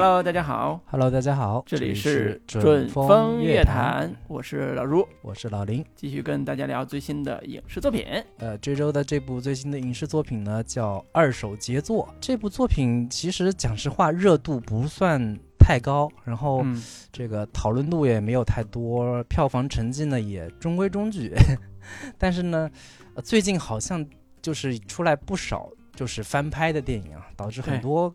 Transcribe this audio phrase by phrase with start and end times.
[0.00, 0.80] Hello，大家好。
[0.86, 5.84] Hello，大家好，这里是准风乐坛，，我是老朱，我是老林。
[5.96, 8.06] 继续跟大家聊最新的影视作品。
[8.36, 12.06] 呃，这周的这部最新的影视作品呢，叫《二手杰作》。
[12.20, 21.32] 这部作品其实讲实话，热度不算太高，然后嗯，这个讨论度也没有太多，票房成绩呢也中规中矩。
[22.16, 22.70] 但是呢，
[23.16, 24.06] 呃最近好像
[24.40, 28.14] 就是出来不少就是翻拍的电影啊，导致很多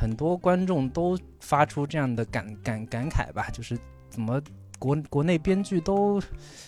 [0.00, 4.40] 很多观众都发出这样的感感感慨吧，就是怎么
[4.78, 6.18] 国国内编剧都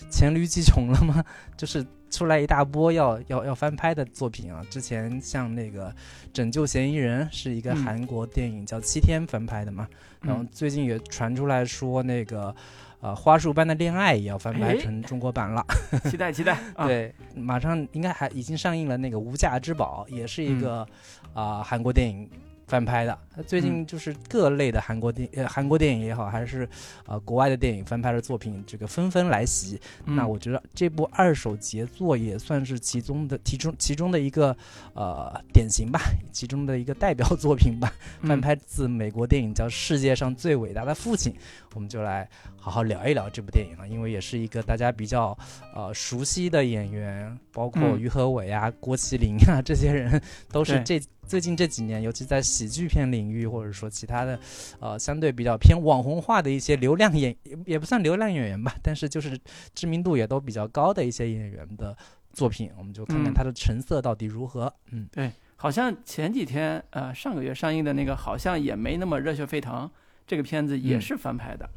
[0.09, 1.23] 黔驴技穷了吗？
[1.57, 4.61] 就是出来一大波要要要翻拍的作品啊！
[4.69, 5.89] 之前像那个
[6.31, 9.87] 《拯救嫌疑人》是一个嗯韩国电影，叫七天翻拍的嘛，
[10.21, 12.55] 然后嗯最近也传出来说那个。
[13.03, 15.61] 呃，花束般的恋爱也要翻拍哎成中国版了，
[16.09, 16.87] 期待期待啊！
[16.87, 20.87] 对，马上应该还已经上映了那个《无价之宝》，也是一嗯个
[21.33, 22.29] 啊、韩国电影
[22.67, 23.17] 翻拍的。
[23.35, 26.69] 呃最近就是各类的韩国电呃韩国电影也好，还是
[27.07, 29.79] 呃国外的电影翻拍的作品，这个纷纷来袭。
[30.05, 34.55] 嗯那我觉得这部二手杰作也算是其中的其中其中的一个
[34.93, 35.99] 呃典型吧，
[36.31, 37.91] 其中的一个代表作品吧。
[38.21, 41.33] 嗯翻拍自美国电影叫《世界上最伟大的父亲》，
[41.73, 45.35] 我们就来好好聊一聊这部电影啊，因为也是一个大家比较
[45.75, 50.21] 呃熟悉的演员，包括嗯于和伟啊、郭麒麟啊这些人，
[50.53, 54.39] 都是这最近这几年，尤其在喜剧片领域，或者说其他的
[54.79, 59.39] 呃相对比较偏网红化的一些流量演，也也不算流量演员吧，但是就是
[59.73, 61.95] 知名度也都比较高的一些演员的
[62.33, 64.73] 作品，我们就看看嗯他的成色到底如何。
[64.91, 69.89] 嗯，对好像前几天呃上个月上映的那个好像也没那么热血沸腾，
[70.27, 71.69] 这个片子也嗯是翻拍的。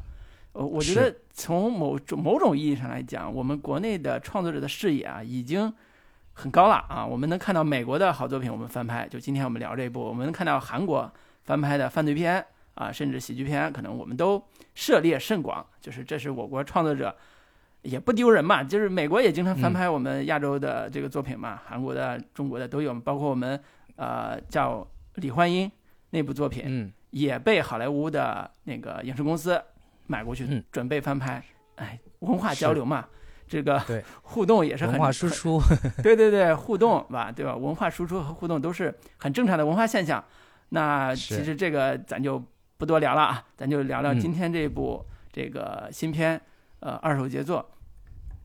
[0.53, 5.71] 呃，我觉得从某种某种意义上来讲，我们国内的创作者的视野啊已经
[6.37, 7.03] 很高了啊。
[7.03, 11.11] 我们能看到美国的好作品，我们翻拍，就今天我们聊这一部，我们能看到韩国
[11.43, 14.41] 翻拍的犯罪片啊，甚至喜剧片，可能我们都
[14.75, 15.65] 涉猎甚广。
[15.81, 17.15] 就是这是我国创作者
[17.81, 23.59] 也不丢人嘛，就是美国也经常翻拍我们亚洲的这个作品嘛，韩国的、中国的都有，包括我们
[23.95, 25.71] 呃叫李焕英
[26.11, 29.59] 那部作品，也被好莱坞的那个影视公司
[30.05, 31.43] 买过去，准备翻拍。
[31.75, 33.07] 哎，文化交流嘛，
[33.47, 35.61] 这个对互动也是很文化输出，
[36.03, 37.55] 对对对，互动吧，对吧？
[37.55, 40.23] 文化输出和互动都是很正常的文化现象。
[40.69, 42.43] 那其实这个咱就
[42.77, 46.39] 不多聊了啊，咱就聊聊嗯今天这部这个新片，
[46.81, 47.65] 呃，二手杰作。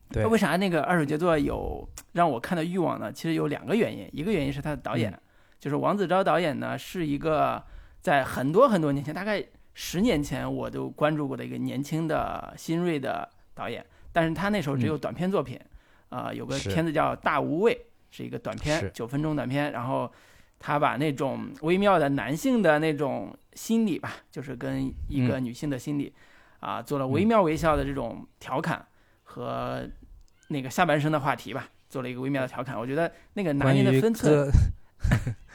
[0.09, 3.11] 对为啥那个二手杰作有让我看的欲望呢？
[3.11, 5.19] 其实有两个原因，一个原因是他的导演，嗯
[5.59, 7.63] 就是王子昭导演呢，是一个
[7.99, 9.43] 在很多很多年前，大概
[9.73, 15.59] 十年前我都关注过的一个年轻的新锐的导演，但是他那时候只有短片作品，
[16.09, 17.73] 啊、有个片子叫《大无畏》，
[18.15, 20.09] 是一个短片是，九分钟短片，然后
[20.59, 26.13] 他把那种微妙的男性的那种心理吧，就是跟一个女性的心理，
[26.59, 28.85] 啊，做了惟妙惟肖的这种调侃
[29.23, 29.89] 和
[30.49, 32.79] 那个下半身的话题吧，做了一个微妙的调侃。
[32.79, 34.51] 我觉得那个拿捏的分寸，割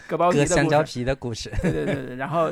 [0.09, 2.51] 割包皮的香蕉皮的故事，对对对对，然后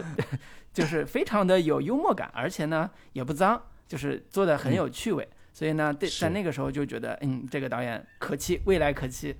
[0.72, 5.28] 就是非常的有幽默感，而且呢也不脏，就是做的很有趣味。
[5.56, 9.34] 所以呢，对，在那个时候就觉得，嗯，这个导演可期，未来可期，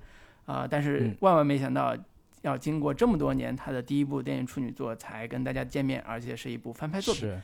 [0.47, 1.95] 啊、但是嗯万万没想到，
[2.41, 7.21] 要经过这么多年，他的第一部电影处女作才跟大家见面，而且是一部翻拍作品。
[7.21, 7.39] 是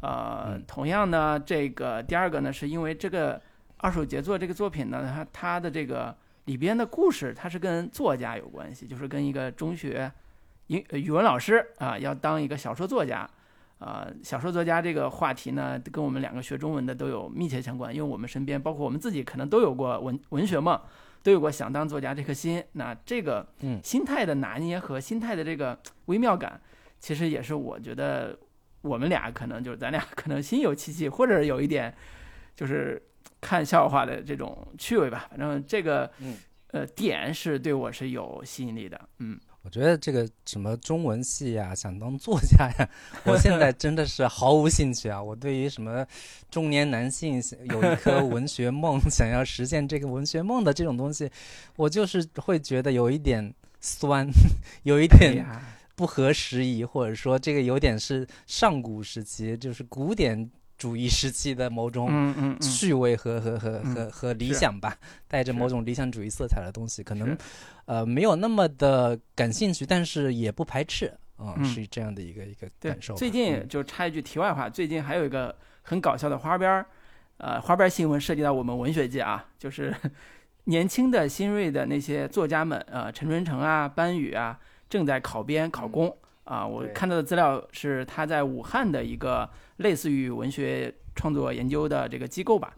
[0.00, 3.40] 呃，嗯同样呢，这个第二个呢，是因为这个
[3.76, 6.12] 二手杰作这个作品呢，它它的这个
[6.46, 10.10] 里边的故事，它是跟作家有关系，就是跟一个中学
[10.66, 13.30] 英呃语文老师啊、要当一个小说作家。
[13.78, 20.80] 啊、小说作家这个话题呢，跟我们两个学中文的都有密切相关，因为我们身边，包括我们自己，可能都有过文文学梦，
[21.22, 22.64] 都有过想当作家这颗心。
[22.72, 26.58] 那这个嗯心态的拿捏和心态的这个微妙感，
[26.98, 28.38] 其实也是我觉得
[28.80, 31.94] 我们俩可能就是咱俩可能心有戚戚，或者有一点
[32.54, 33.02] 就是
[33.42, 35.26] 看笑话的这种趣味吧。
[35.28, 36.34] 反正这个嗯
[36.68, 38.98] 呃点是对我是有吸引力的。
[39.18, 42.88] 嗯，我觉得这个什么中文系呀，想当作家呀，
[43.24, 45.20] 我现在真的是毫无兴趣啊！
[45.20, 46.06] 我对于什么
[46.48, 51.28] 中年男性有一颗 文学梦，想要实现这个文学梦的这种东西，
[51.74, 54.24] 我就是会觉得有一点酸，
[54.84, 55.44] 有一哎点，
[55.96, 63.94] 不合时宜，或者说这个有点是上古时期，就是古典主义时期的某种趣味和和和嗯。
[63.94, 64.96] 和和理想吧，
[65.26, 67.36] 带着某种理想主义色彩的东西，可能
[67.86, 71.06] 呃没有那么的感兴趣，但是也不排斥。
[71.36, 71.64] 啊、嗯。
[71.64, 73.68] 是这样的一个一个感受，最近嗯。
[73.68, 76.86] 就插一句题外话，最近还有一个很搞笑的花边儿，
[77.36, 79.94] 呃，花边新闻涉及到我们文学界啊，就是
[80.64, 84.58] 年轻的新锐的那些作家们，呃，陈春成啊、班宇啊，
[84.88, 86.16] 正在考编考公
[86.46, 89.48] 啊，我看到的资料是他在武汉的一个
[89.78, 92.72] 类似于文学创作研究的这个机构吧，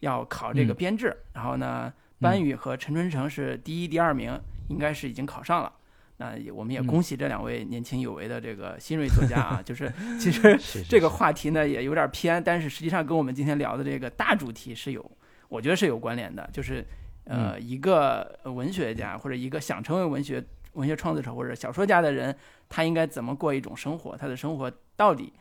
[0.00, 0.76] 要考这个嗯。
[0.76, 4.36] 编制，然后呢，班宇和陈春成是第一、第二名，
[4.68, 5.72] 应该是已经考上了。
[6.16, 6.86] 那也我们也嗯。
[6.86, 10.58] 恭喜这两位年轻有为的这个新锐作家啊， 就是 其实
[10.88, 15.08] 这个话题呢也有点偏，但是实际上跟我们今天聊的这个大主题是有，
[15.48, 16.84] 我觉得是有关联的，就是
[17.24, 20.42] 呃一个文学家或者一个想成为文学
[20.74, 22.34] 文学创作者或者小说家的人，
[22.68, 25.32] 他应该怎么过一种生活，他的生活到底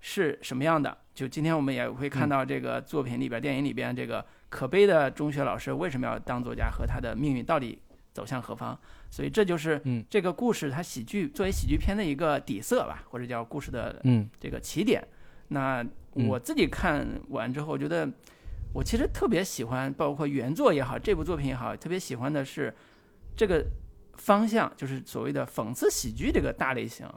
[0.00, 0.96] 是什么样的？
[1.14, 7.78] 就今天我们也会看到这个作品里边、电影里边这个可悲的中学老师为什么要当作家和他的命运到底
[8.12, 8.78] 走向何方？
[9.10, 15.06] 所以这就是嗯这个故事它喜剧作为喜剧片的一个底色吧，或者叫故事的嗯这个起点。
[15.48, 15.82] 那
[16.14, 18.08] 嗯我自己看完之后，觉得
[18.72, 22.72] 我其实特别喜欢，包括原作也好，这部作品也好，特别喜欢的是
[23.36, 23.64] 这个
[24.20, 27.08] 方向，就是所谓的讽刺喜剧这个大类型。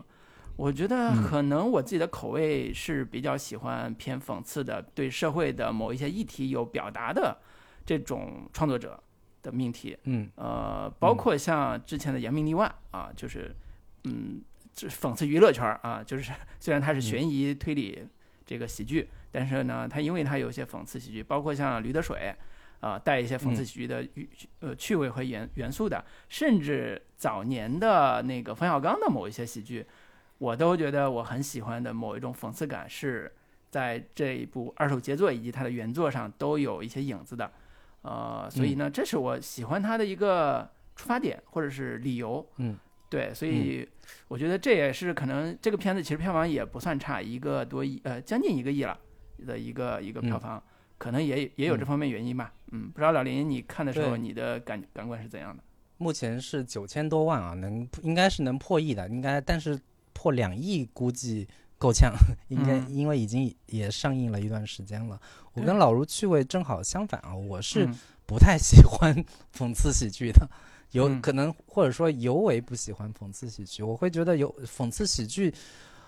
[0.55, 7.37] 我觉得嗯可能我自己的口味是比较喜欢偏讽刺的，对社会的某一些议题有表达的
[7.85, 9.01] 这种创作者
[9.41, 9.97] 的命题。
[10.03, 13.53] 嗯呃，包括像之前的《扬名立万》啊，就是
[14.03, 14.41] 嗯，
[14.73, 18.07] 这讽刺娱乐圈儿啊，就是 虽然它是悬疑推理
[18.45, 22.17] 这个喜剧，但是呢，它因为它有一些讽刺喜剧，包括像《驴得水》
[22.83, 29.85] 啊，带一些讽刺喜剧的语呃趣味和元元素的，甚至早年的那个冯小刚的某一些喜剧，
[30.37, 33.31] 我都觉得我很喜欢的某一种讽刺感是
[33.69, 37.49] 在这一部二手杰作以及它的原作上都有一些影子的。
[38.01, 42.45] 呃，所以呢，这是我喜欢它的一个出发点或者是理由。
[42.57, 42.77] 嗯，
[43.09, 43.87] 对，所以
[44.27, 48.99] 我觉得这也是可能这个片子其实票房也不算差，一个多亿，呃，将近一个亿了
[49.47, 50.63] 的一个一个票嗯房，
[51.03, 52.53] 可能也也有这嗯方面原因吧。
[52.71, 55.61] 嗯，不知道老林你看的时候你的感感官是怎样的？
[55.97, 59.77] 目前是九千多万啊，能应该是能破亿的，应该，但是
[60.13, 61.45] 破两亿估计
[61.77, 62.13] 够呛，
[62.47, 65.19] 应该、嗯因为已经也上映了一段时间了。
[65.53, 67.95] 我跟老卢趣味正好相反啊，我是嗯
[68.25, 69.13] 不太喜欢
[69.53, 70.49] 讽刺喜剧的，
[70.91, 73.83] 有嗯可能或者说尤为不喜欢讽刺喜剧。
[73.83, 75.53] 我会觉得有讽刺喜剧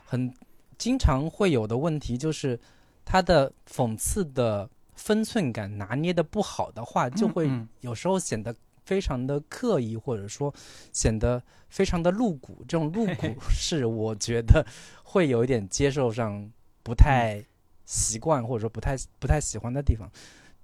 [0.05, 0.33] 很
[0.77, 2.57] 经常会有的问题就是
[3.03, 8.55] 它的讽刺的分寸感拿捏的不好的话，就会嗯有时候显得
[8.85, 10.53] 非常的刻意，或者说
[10.91, 12.63] 显得非常的露骨。
[12.67, 14.65] 这种露 骨是我觉得
[15.03, 16.49] 会有一点接受上
[16.83, 17.43] 不太
[17.85, 20.09] 习惯，或者说不太不太喜欢的地方。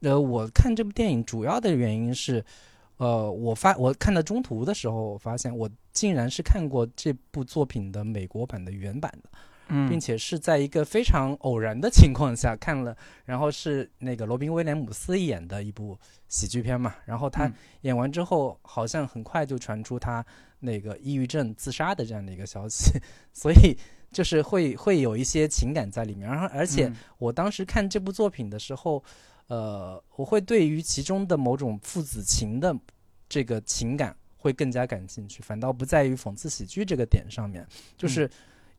[0.02, 2.44] 呃，我看这部电影主要的原因是，
[2.98, 9.30] 呃，我发我看到中途的时候，我发现我竟然是看过这部作品的美国版的原版的。
[9.74, 12.96] 嗯，并且是在一个非常偶然的情况下看了，
[13.26, 15.98] 然后是那个罗宾威廉姆斯演的一部
[16.28, 17.54] 喜剧片嘛，然后他嗯。
[17.82, 20.24] 演完之后，好像很快就传出他
[20.60, 22.92] 那个抑郁症自杀的这样的一个消息，
[23.34, 23.76] 所以
[24.12, 26.96] 就是会会有一些情感在里面，然后而且嗯。
[27.18, 29.02] 我当时看这部作品的时候，
[29.48, 32.78] 呃，我会对于其中的某种父子情的
[33.30, 37.66] 这个情感会更加感兴趣，反倒不在于讽刺喜剧这个点上面。
[37.98, 38.30] 就是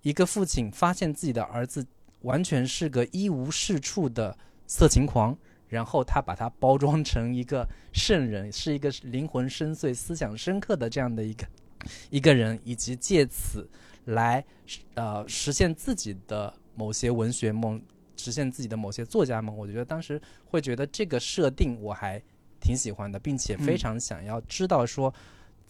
[0.02, 1.86] 一个父亲发现自己的儿子
[2.22, 5.36] 完全是个一无是处的色情狂，
[5.68, 11.46] 然后他把他包装成一个圣人，是一个灵魂深邃、思想深刻的这样的一个
[12.10, 13.68] 一个人，以及借此
[14.04, 14.44] 来
[14.94, 17.80] 呃实现自己的某些文学梦，
[18.16, 19.56] 实现自己的某些作家梦。
[19.56, 22.22] 我觉得当时会觉得这个设定我还
[22.60, 25.12] 挺喜欢的，并且非嗯常想要知道说。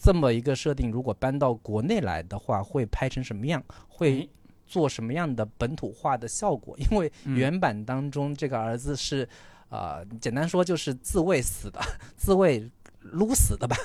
[0.02, 3.62] 这么一个设定，如果搬到国内来的话，会拍成什么样？
[3.86, 4.28] 会
[4.66, 6.76] 做什么样的本土化的效果？
[6.76, 9.28] 因为嗯原版当中这个儿子是，
[9.68, 11.80] 呃，简单说就是自卫死的，
[12.18, 12.68] 自卫
[13.00, 13.76] 撸死的吧。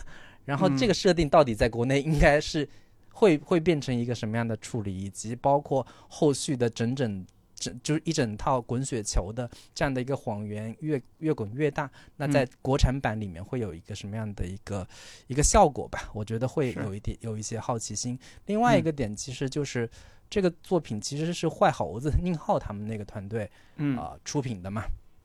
[0.44, 2.68] 然后这个设定到底在国内应该是
[3.12, 7.24] 会会变成一个什么样的处理，以及包括后续的整整
[7.58, 14.88] 整就是一整套滚雪球的这样的一个谎言越越滚越大，那在嗯国产版里面会有一个什么样的一个
[15.28, 16.10] 一个效果吧？
[16.14, 18.18] 我觉得会有一点有一些好奇心。
[18.46, 19.90] 另外一嗯个点其实就是。
[20.30, 24.84] 这个作品其实是坏猴子宁浩他们那个团队嗯啊、出品的嘛。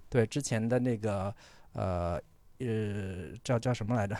[0.08, 1.34] 对，之前的那个
[1.72, 2.22] 呃
[2.58, 4.14] 呃叫叫什么来着？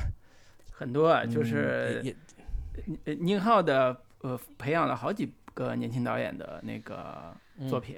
[0.73, 2.17] 很多啊，就嗯是也
[3.05, 7.37] 呃宁浩的呃培养了好几个年轻导演的那个嗯
[7.69, 7.97] 作品，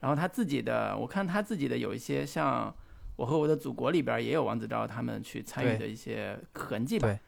[0.00, 2.68] 然后他自己的，我看他自己的有一些像
[3.16, 7.18] 《我和我的祖国》里边也有王子昭他们去参与的一些痕迹吧对。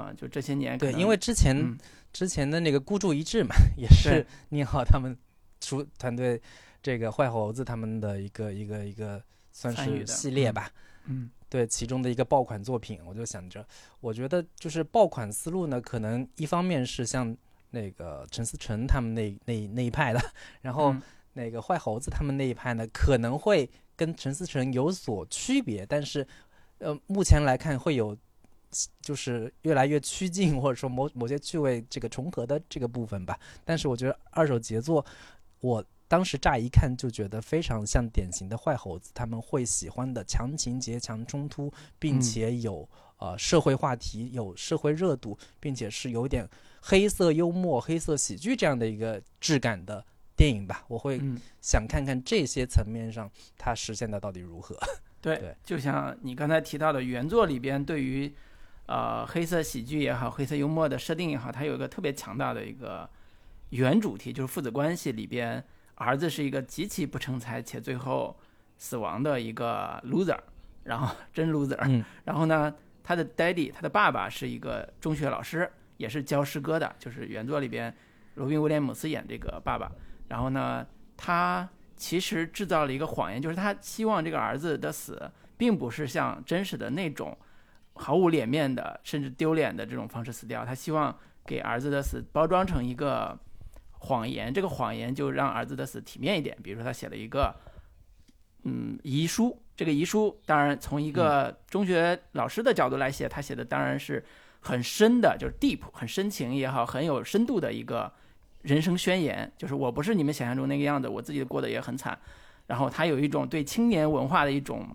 [0.00, 1.78] 啊，就这些年可对，能，因为之前、嗯
[2.12, 5.16] 之前的那个孤注一掷嘛，也是对宁浩他们
[5.60, 6.40] 出团队
[6.80, 10.70] 这个坏猴子他们的一个一个一个算是系列吧。
[11.06, 13.66] 嗯对其中的一个爆款作品，我就想着，
[14.00, 17.36] 我觉得就是爆款思路呢，可能一方面是像
[17.74, 20.20] 那个陈思诚他们那那那一派的，
[20.62, 21.02] 然后嗯
[21.34, 26.26] 那个坏猴子他们那一派呢，可能会跟陈思诚有所区别，但是
[26.78, 28.16] 呃，目前来看会有。
[29.00, 33.38] 就是越来越趋近，或者说某某些趣味这个重合的这个部分吧。
[33.64, 35.06] 但是我觉得二手杰作，
[35.60, 46.48] 我当时乍一看就觉得非常像典型的坏猴子，他们会喜欢的强情节、强冲突，并嗯且有、呃社会话题、有社会热度，并且是有点
[46.82, 50.04] 黑色幽默、黑色喜剧这样的一个质感的
[50.36, 50.84] 电影吧。
[50.88, 54.76] 我会嗯，想看看这些层面上它实现的到底如何。
[55.20, 58.30] 对，对就像你刚才提到的原作里边对于
[58.86, 63.08] 呃黑色喜剧也好，黑色幽默的设定也好，它有一个特别强大的一个
[63.70, 68.36] 原主题，就是父子关系里边，儿子是一个极其不成才且最后
[68.76, 70.38] 死亡的一个 loser，
[70.82, 72.74] 然后真 loser，、嗯然后呢，
[73.04, 77.94] 他的 daddy 他的爸爸是一个中学老师，也是教诗歌的，就是原作里边
[78.34, 79.92] 罗宾威廉姆斯演这个爸爸。
[80.26, 80.84] 然后呢，
[81.16, 87.36] 他其实制造了一个谎言，就是他希望这个儿子的死并不是像真实的那种
[87.92, 90.64] 毫无脸面的，甚至丢脸的这种方式死掉。
[90.64, 93.38] 他希望给儿子的死包装成一个
[93.92, 96.56] 谎言，这个谎言就让儿子的死体面一点。
[96.62, 97.54] 比如说，他写了一个
[98.64, 104.24] 嗯遗书，这个遗书当然从一个中学老师的角度来写，他写的当然是
[104.60, 108.12] 很深的，就是 deep 很深情也好，很有深度的一个
[108.62, 112.18] 人生宣言，就是我不是你们想象中那个样子，我自己过得也很惨。
[112.66, 114.86] 然后他有一种对青年文化的一种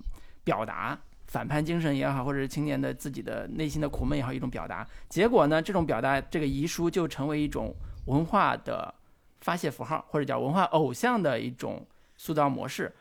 [0.44, 4.88] 表达，反叛精神也好，或者是青年的自己的内心的苦闷也好，一种表达。
[5.08, 8.92] 结果呢，这种表达，这个遗书就成为一种文化的
[9.42, 11.86] 发泄符号，或者叫文化偶像的一种
[12.18, 12.92] 塑造模式。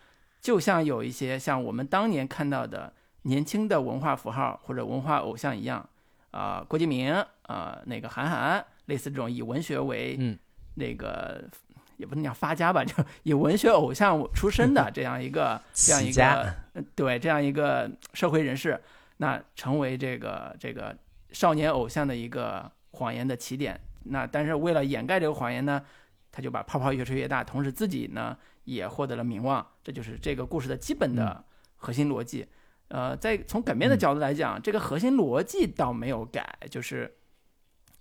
[0.40, 2.92] 就像有一些像我们当年看到的
[3.22, 5.86] 年轻的文化符号或者文化偶像一样，
[6.30, 10.38] 啊、郭敬明啊、那个韩寒，类似这种以文学为嗯
[10.74, 11.44] 那个
[11.96, 18.80] 也不能叫发家吧，就以文学偶像出身的这样一个 这样一个呃对这样一个社会人士，
[19.16, 20.96] 那成为这个这个
[21.32, 23.78] 少年偶像的一个谎言的起点。
[24.04, 25.82] 那但是为了掩盖这个谎言呢，
[26.30, 31.42] 他就把泡泡越吹越大，同时自己呢也获得了名望，这就是这个故事的基本的
[31.76, 32.46] 核心逻辑。
[32.88, 37.16] 呃，在从改编的嗯角度来讲，这个核心逻辑倒没有改，就是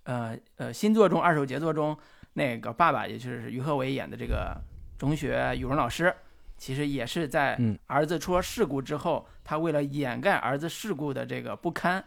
[0.02, 1.96] 呃呃新作中二手杰作中
[2.34, 4.54] 那个爸爸，也就是于和伟演的这个
[4.98, 6.14] 中学语文老师，
[6.58, 12.04] 其实也是在嗯儿子出了事故之后，他为了掩盖儿子事故的这个不堪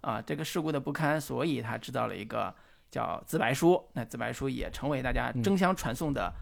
[0.00, 2.54] 啊，这个事故的不堪，所以他制造了一个
[2.88, 3.84] 叫自白书。
[3.94, 6.32] 那自白书也成为大家嗯争相传颂的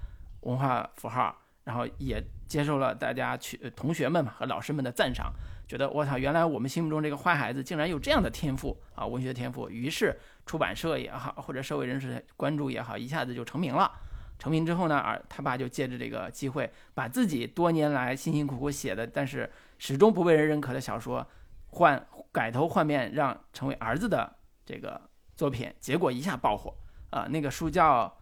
[0.43, 1.35] 文化符号，
[1.65, 2.23] 然后也
[2.53, 5.33] 接受了大家去同学们嘛和老师们的赞赏，
[5.67, 9.71] 觉得我操，原来我们心目中这个坏孩子竟然有这样的天赋啊，文学天赋。
[9.71, 13.91] 于是出版社也好，或者社会人士关注也好，一下子就成名了。
[14.39, 21.27] 成名之后呢，儿他爸就借着这个机会，把自己多年来辛辛苦苦写的，但是始终不被人认可的小说，
[21.69, 24.31] 换改头换面，让成为儿子的
[24.67, 25.01] 这个
[25.35, 26.75] 作品，结果一下爆火
[27.09, 28.15] 啊、那个书叫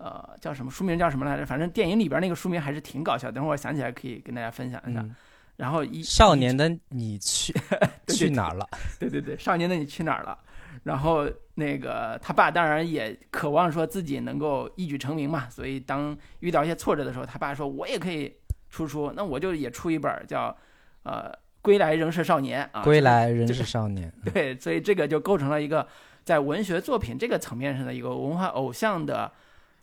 [0.00, 0.70] 呃叫什么？
[0.70, 1.44] 书名叫什么来着？
[1.44, 5.00] 反正电影里边那个书名还是挺搞笑，等会儿我想起来可以跟大家分享一下。
[5.00, 5.14] 嗯，
[5.56, 7.52] 然后一少年的你去
[8.06, 8.66] 对去哪儿了？
[8.98, 10.38] 对对对，少年的你去哪儿了？
[10.84, 18.34] 然后那个他爸当然也渴望说自己能够一举成名嘛，所以当遇到一些挫折的时候，他爸说：“我也可以
[18.70, 20.56] 出书，那我就也出一本叫
[21.02, 21.30] 呃
[21.60, 24.10] 《归来仍是少年》啊。”归来仍是少年。
[24.32, 25.86] 对，所以这个就构成了一个
[26.24, 29.30] 在文学作品这个层面上的一个文化偶像的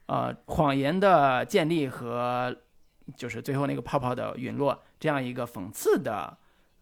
[0.08, 2.54] 呃谎言的建立和
[3.16, 6.38] 就是最后那个泡泡的陨落这样一个讽刺的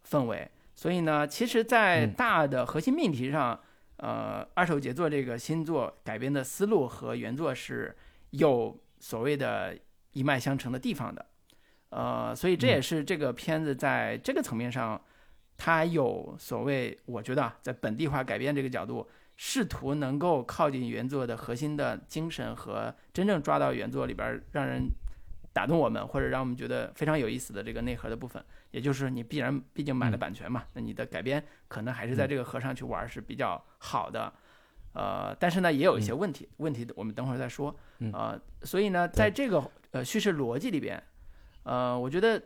[0.09, 0.49] 氛围。
[0.73, 3.57] 所以呢，其实，在嗯大的核心命题上，
[3.95, 7.95] 呃，二手杰作这个新作改编的思路和原作是
[8.31, 9.77] 有所谓的
[10.11, 11.25] 一脉相承的地方的。
[11.91, 15.01] 呃，所以这也嗯是这个片子在这个层面上，
[15.55, 24.89] 它有所谓，我觉得啊，在本地化改编这个角度，试图能够靠近原作的核心的精神和真正抓到原作里边儿让人
[25.51, 28.43] 打动我们或者让我们觉得非常有意思的这个内核的部分。
[28.71, 34.33] 也就是你必然毕竟买了嗯版权嘛，那你的改编可能还是在嗯这个核上去玩儿是比较好的。
[34.93, 37.73] 呃，但是呢，也有一些嗯问题，问题我们等会儿再说。
[37.99, 41.01] 嗯呃，所以呢，在这个呃叙事逻辑里边，
[41.63, 42.41] 呃，我觉得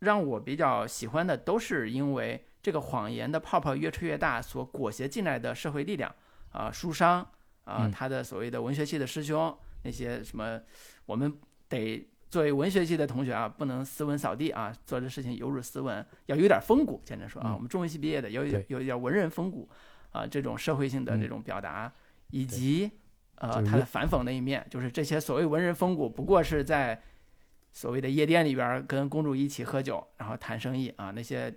[0.00, 6.14] 让我比较喜欢的都是因为这个谎言的泡泡越吹越大所裹挟进来的社会力量
[6.54, 7.20] 啊、书商
[7.64, 10.60] 啊、嗯他的所谓的文学系的师兄那些什么，
[11.04, 11.36] 我们
[11.68, 17.02] 得作为文学系的同学啊，不能斯文扫地啊，做这事情有辱斯文，要有点风骨。
[17.04, 19.68] 简单说啊，嗯我们中文系毕业的，有有有一点文人风骨
[20.12, 21.92] 啊，这种社会性的嗯这种表达，
[22.30, 22.90] 以及
[23.36, 27.02] 呃，他的反讽的一面，就是这些所谓文人风骨，不过是在
[27.72, 31.10] 所谓的夜店里边儿跟公主一起喝酒，然后谈生意啊。
[31.10, 31.52] 那些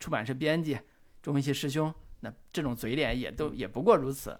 [0.00, 0.78] 出版社编辑、
[1.22, 4.38] 中文系师兄，那这种嘴脸也都也不过如此，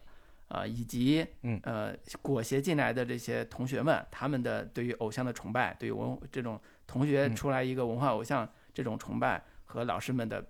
[0.49, 1.61] 啊，以及嗯。
[1.63, 7.37] 呃裹挟进来的这些同学们，他们的对于偶像的崇拜，对于文这种同学嗯。
[7.37, 10.45] 出来一个文化偶像这种崇拜和老师们的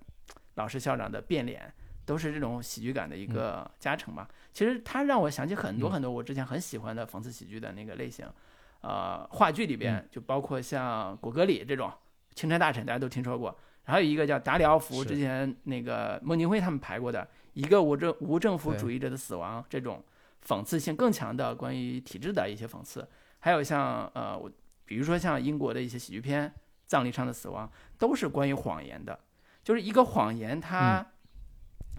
[0.55, 1.71] 老师校长的变脸，
[2.05, 4.27] 都是这种喜剧感的一个加成吧。
[4.51, 5.91] 其实它让我想起很多嗯。
[5.91, 8.27] 很多我之前很喜欢的讽刺喜剧的那个类型，
[8.81, 11.89] 呃，话剧里边就包括像果戈里这种
[12.33, 13.57] 《青山大臣》，大家都听说过。
[13.89, 20.03] 还有一个叫达里奥福，之前那个孟京辉他们排过的一个无政无政府主义者的死亡，这种
[20.45, 23.07] 讽刺性更强的关于体制的一些讽刺。
[23.39, 24.39] 还有像呃，
[24.85, 26.49] 比如说像英国的一些喜剧片
[26.85, 27.67] 《葬礼上的死亡》，
[27.97, 29.19] 都是关于谎言的，
[29.63, 31.05] 就是一个谎言它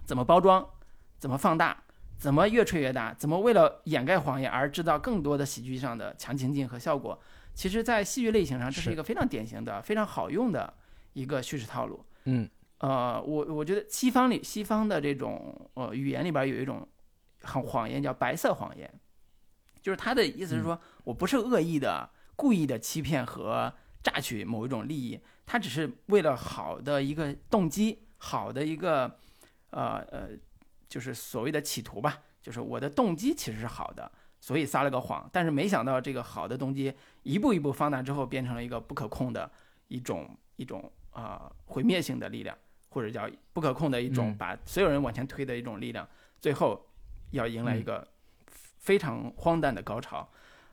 [0.05, 0.67] 怎么包装，
[1.19, 1.83] 怎么放大，
[2.19, 7.19] 怎么越吹越大，怎么为了掩盖谎言而制造更多的喜剧上的强情境和效果。
[7.55, 8.93] 其实，在戏剧类型上，这是是。
[8.93, 10.73] 一个非常典型的、非常好用的
[11.12, 12.05] 一个叙事套路。
[12.25, 12.49] 嗯。
[12.79, 16.88] 呃，我我觉得西方里西方的这种呃语言里边有一种
[17.43, 18.90] 很谎言叫白色谎言，
[19.83, 23.71] 就是他的意思是说、我不是恶意的、故意的欺骗和
[24.02, 29.19] 榨取某一种利益，他只是为了好的一个动机、好的一个
[29.69, 30.31] 呃呃，
[30.88, 39.50] 就是所谓的企图吧，就是我的动机其实是好的，所以撒了个谎，但是没想到这个好的动机一步一步放大之后，变成了一个不可控的
[39.88, 42.57] 一种一种啊、毁灭性的力量。
[42.93, 46.05] 或者叫不可控的一种嗯把所有人往前推的一种力量，
[46.40, 46.85] 最后
[47.31, 48.09] 要迎来一嗯个
[48.81, 50.29] 非常荒诞的高潮。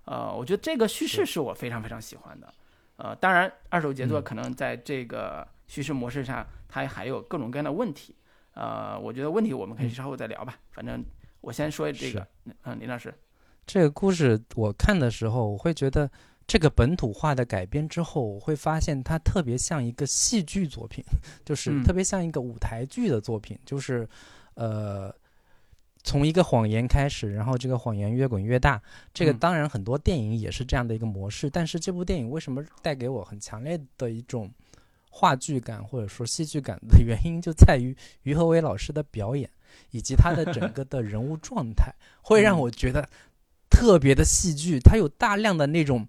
[0.06, 2.52] 呃，我觉得这个叙事是是我非常非常喜欢的。
[2.96, 8.16] 呃，当然，二手杰作嗯可能在这个叙事模式上，它还有各种各样的问题。
[8.56, 10.58] 呃，我觉得问题我们可以嗯稍后再聊吧。
[10.72, 11.06] 反正
[11.42, 12.28] 我先说这个，
[12.64, 13.14] 嗯，林老师，
[13.68, 16.10] 这个故事我看的时候，我会觉得
[16.48, 21.04] 这个本土化的改编之后，我会发现它特别像一个戏剧作品，
[21.46, 24.08] 就是嗯特别像一个舞台剧的作品，就是
[24.56, 25.14] 呃。
[26.04, 28.82] 从一个谎言开始，然后这个谎言越滚越大。
[29.14, 34.50] 这个嗯当然很多电影也是这样的一个模式，但是这部电影为什么带给我很强烈的一种
[35.10, 39.50] 话剧感或者说戏剧感的原因，就在于于和伟老师的表演
[39.92, 43.10] 以及他的整个的人物状态，会让嗯我觉得
[43.78, 44.80] 特别的戏剧。
[44.80, 46.08] 它有大量的那种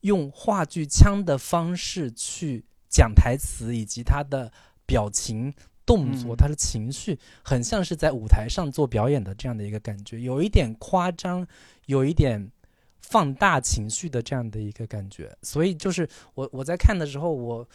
[0.00, 4.50] 用话剧腔的方式去讲台词，以及他的
[4.86, 5.52] 表情。
[5.86, 11.44] 动作，嗯他的情绪很像是在舞台上做表演的这样的一个感觉，有一点夸张，
[11.86, 12.48] 有一点
[13.00, 15.36] 放大情绪的这样的一个感觉。
[15.42, 17.68] 所以就是我我在看的时候，我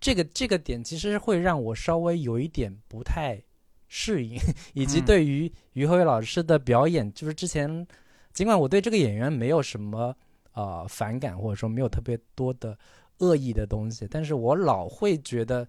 [0.00, 3.38] 这个这个点其实会让我稍微有一点不太
[3.86, 4.38] 适应，
[4.72, 7.86] 以及嗯对于于和伟老师的表演，就是之前
[8.32, 10.14] 尽管我对这个演员没有什么
[10.52, 12.78] 呃反感，或者说没有特别多的
[13.18, 15.66] 恶意的东西，但是我老会觉得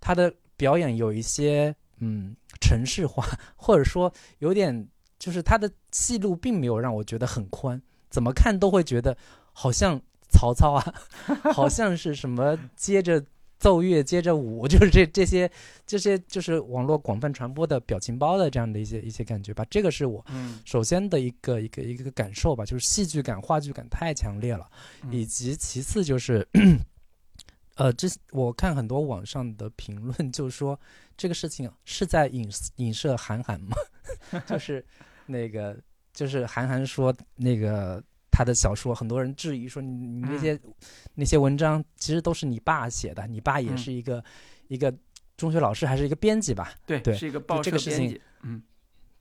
[0.00, 3.24] 他的表演有一些嗯程式化，
[3.56, 9.16] 或者说有点就是他的戏路并没有让我觉得很宽，怎么看都会觉得
[9.52, 10.94] 好像曹操啊，
[11.52, 13.24] 好像是什么接着
[13.62, 15.50] 奏乐接着舞， 就是这这些
[15.86, 19.64] 这些就是网络广泛传播的表情包的这样的一些一些感觉吧。
[19.70, 24.68] 这个是我嗯首先的一个一个一个感受吧，就是戏剧感、话剧感太强烈了，
[25.04, 26.46] 嗯以及其次就是。
[27.76, 30.78] 呃，这我看很多网上的评论，就说
[31.16, 32.46] 这个事情是在影
[32.76, 33.74] 影射韩寒吗？
[34.46, 34.84] 就是
[35.24, 35.74] 那个，
[36.12, 38.00] 就是韩寒说那个
[38.42, 40.58] 他的小说，很多人质疑说你你那些、
[41.14, 44.22] 那些文章其实都是你爸写的，你爸也嗯是一个、
[44.66, 44.92] 一个
[45.36, 46.74] 中学老师还是一个编辑吧？
[46.84, 48.62] 对，对是一个报这个事情社编辑，嗯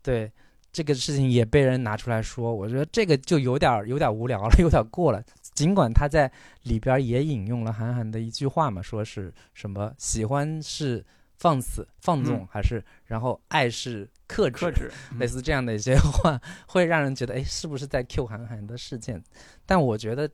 [0.01, 0.31] 对，
[0.71, 5.23] 这个事情也被人拿出来说，我觉得这个就有点儿有点儿无聊了， 有点儿过了。
[5.53, 6.31] 尽管他在
[6.63, 11.05] 里边儿也引用了韩寒的一句话嘛，说是什么喜欢是
[11.37, 19.21] 放肆放纵，嗯还是然后爱是克制，克制，嗯类似这样的一些话， 会让人觉得，哎，是不是在 Q 韩寒的事件？
[19.65, 20.29] 但我觉得，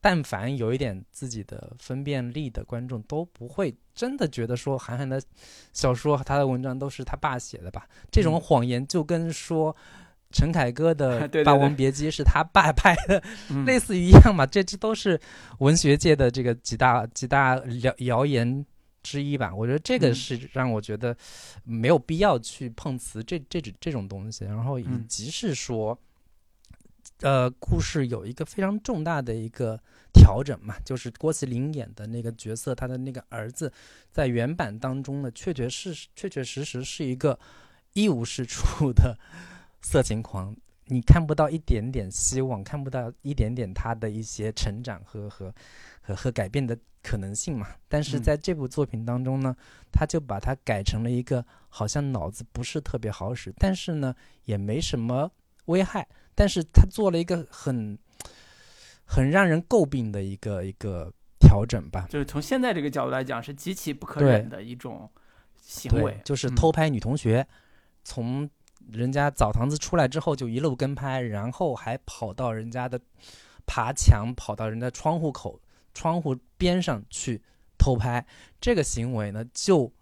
[0.00, 5.22] 但凡有一点自己的分辨力的观众，都不会真的觉得说韩寒的
[5.72, 7.86] 小说、他的文章都是他爸写的吧？
[8.10, 9.74] 这种嗯谎言就跟说。
[10.34, 14.46] 陈凯歌的 霸王别姬》是他爸拍的， 嗯类似于一样嘛？
[14.46, 15.20] 这这都是
[15.58, 18.64] 文学界的这个几大几大谣谣言
[19.02, 19.54] 之一吧。
[19.54, 21.16] 我觉得这个嗯是让我觉得
[21.64, 24.44] 没有必要去碰瓷这这这这种东西。
[24.44, 25.98] 然后以嗯及是说，
[27.20, 29.80] 呃，故事有一个非常重大的一个
[30.12, 33.72] 调整嘛，就是郭麒麟演的那个角色，他的那个儿子，
[34.10, 37.38] 在原版当中呢，确确实确确实实是一个
[37.92, 39.18] 一无是处的
[39.80, 40.56] 色情狂。
[40.92, 45.52] 你看不到一点点希望，看不到一点点他的一些成长和和
[46.02, 47.66] 和和改变的可能性嘛。
[47.88, 49.56] 但是嗯在这部作品当中呢，
[49.90, 55.30] 他就把它改成了一个好像脑子不是特别好使，但是呢也没什么
[55.64, 57.98] 危害，但是他做了一个很
[59.04, 62.06] 很让人诟病的一个一个调整吧。
[62.10, 65.10] 就是从现在这个角度来讲，是极其不可忍的一种
[65.56, 67.46] 行为，，就是嗯偷拍女同学，
[68.04, 68.48] 从
[68.90, 73.00] 人家澡堂子出来之后就一路跟拍，然后还跑到人家的
[73.66, 75.60] 爬墙，跑到人家窗户口、
[75.94, 77.40] 窗户边上去
[77.78, 78.24] 偷拍。
[78.60, 79.92] 这个行为呢，就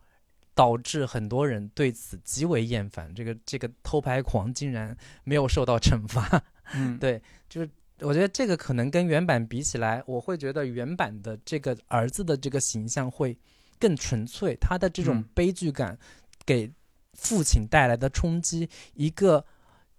[0.55, 3.15] 导致很多人对此极为厌烦。
[3.15, 6.43] 这个这个偷拍狂竟然没有受到惩罚。
[6.75, 13.37] 嗯，对，就是我觉得这个可能跟原版比起来，我会觉得原版的这个儿子的这个形象会
[13.79, 15.99] 更纯粹，他的这种嗯悲剧感
[16.45, 16.71] 给
[17.15, 19.45] 父亲带来的冲击，一个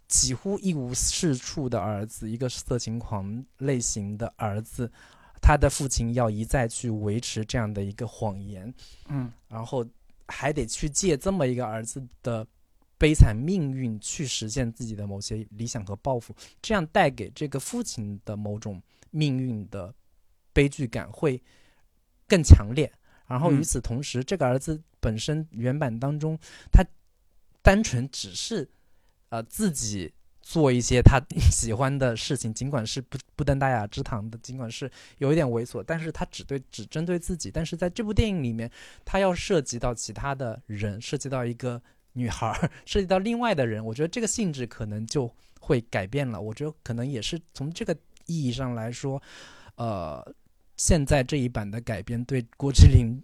[0.08, 4.92] 几乎一无是处的儿子，一个色情狂类型的儿子，
[5.42, 8.74] 他的父亲要一再去维持这样的一个谎言，
[9.08, 9.86] 嗯然后
[10.28, 12.46] 还得去借这么一个儿子的
[12.98, 19.94] 悲惨命运去实现自己的某些理想和抱负，这样带给这个父亲的某种命运的
[20.54, 21.42] 悲剧感会
[22.28, 22.92] 更强烈。
[23.28, 26.38] 然后与嗯此同时，这个儿子本身原版当中，
[26.70, 26.84] 他
[27.62, 28.70] 单纯只是
[29.30, 31.20] 呃自己做一些他
[31.52, 37.52] 喜欢的事情，尽管是不不登大雅之堂的，尽管是有一点猥琐，但是他只对只针对自己。
[37.52, 38.70] 但是在这部电影里面，
[39.06, 41.82] 他要涉及到其他的人，涉及到一个
[42.14, 42.52] 女孩，
[42.86, 46.42] 涉及到另外的人，我觉得这个性质可能就会改变了。
[46.42, 47.96] 我觉得可能也是从这个
[48.26, 49.22] 意义上来说，
[49.76, 50.36] 呃，
[50.76, 53.22] 现在这一版的改编对郭麒麟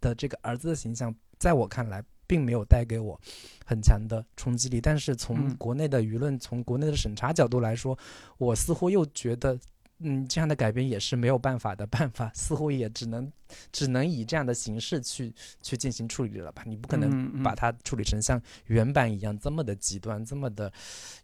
[0.00, 3.20] 的这个儿子的形象，在我看来，并没有带给我
[3.66, 4.80] 很强的冲击力。
[4.80, 7.98] 但是从嗯国内的舆论、从国内的审查角度来说，
[8.38, 9.58] 我似乎又觉得，
[9.98, 13.30] 嗯，这样的改编也是没有办法的办法，似乎也只能
[13.70, 16.62] 只能以这样的形式去去进行处理了吧？
[16.64, 20.72] 你不可能把它处理成像原版一样这么的极端，这么的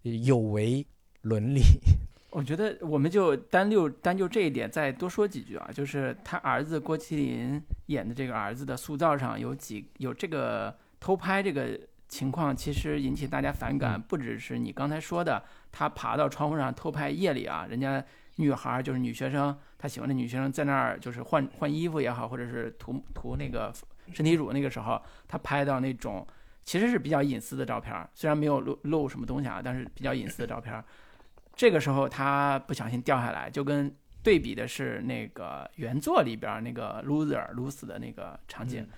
[0.02, 0.86] 呃有违
[1.22, 1.62] 伦理。
[2.30, 18.02] 我觉得我们就单就单就这一点再多说几句啊，就是他儿子郭麒麟演的这个儿子的塑造上有几有这个偷拍这个情况，其实引起大家反感，嗯不只是你刚才说的他爬到窗户上偷拍夜里啊，人家
[18.36, 23.72] 女孩儿就是女学生，他喜欢的女学生在那儿就是换换衣服也好，或者是涂涂那个
[24.12, 26.26] 身体乳那个时候，他拍到那种
[26.64, 30.84] 其实是比较隐私的照片儿，虽然没有露露什么东西啊，但是比较隐私的照片儿。
[31.54, 38.82] 这个时候他不小心掉下来，就跟对比的是那个原作里边儿那个 loser 撸死的那个场景。
[38.82, 38.88] 嗯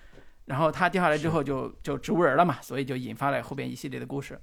[0.51, 4.37] 然后他掉下来之后就就植物人了嘛，所以就引发了后边一系列的故事。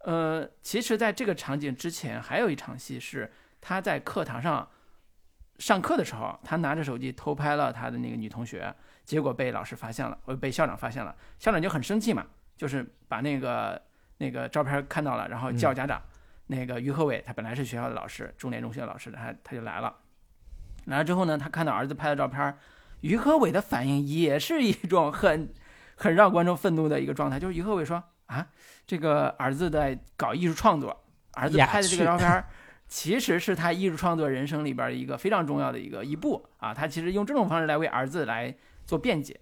[0.00, 4.68] 呃，其实，在这个场景之前，还有一场戏是他在课堂上
[5.60, 8.74] 上课的时候，他拿着手机偷拍了他的那个女同学，
[9.04, 13.80] 结果被老师发现了，呃，被校长发现了，校长就很生气嘛，就是把那个
[14.16, 16.02] 那个照片看到了，然后叫家长。
[16.48, 19.94] 那个于和伟他本来是学校的老师，重点中学的老师，他他就来了。
[20.86, 22.56] 来了之后呢，他看到儿子拍的照片，
[23.00, 25.52] 于和伟的反应也是一种很
[25.96, 28.46] 很让观众愤怒的一个状态，就是于和伟说啊，
[28.86, 32.44] 这个儿子在搞艺术创作，儿子拍的这个照片，
[32.86, 39.38] 其实是他艺术创作人生里边的一个非常重要的一个一步啊，他其实用这种方式来为儿子来做辩解。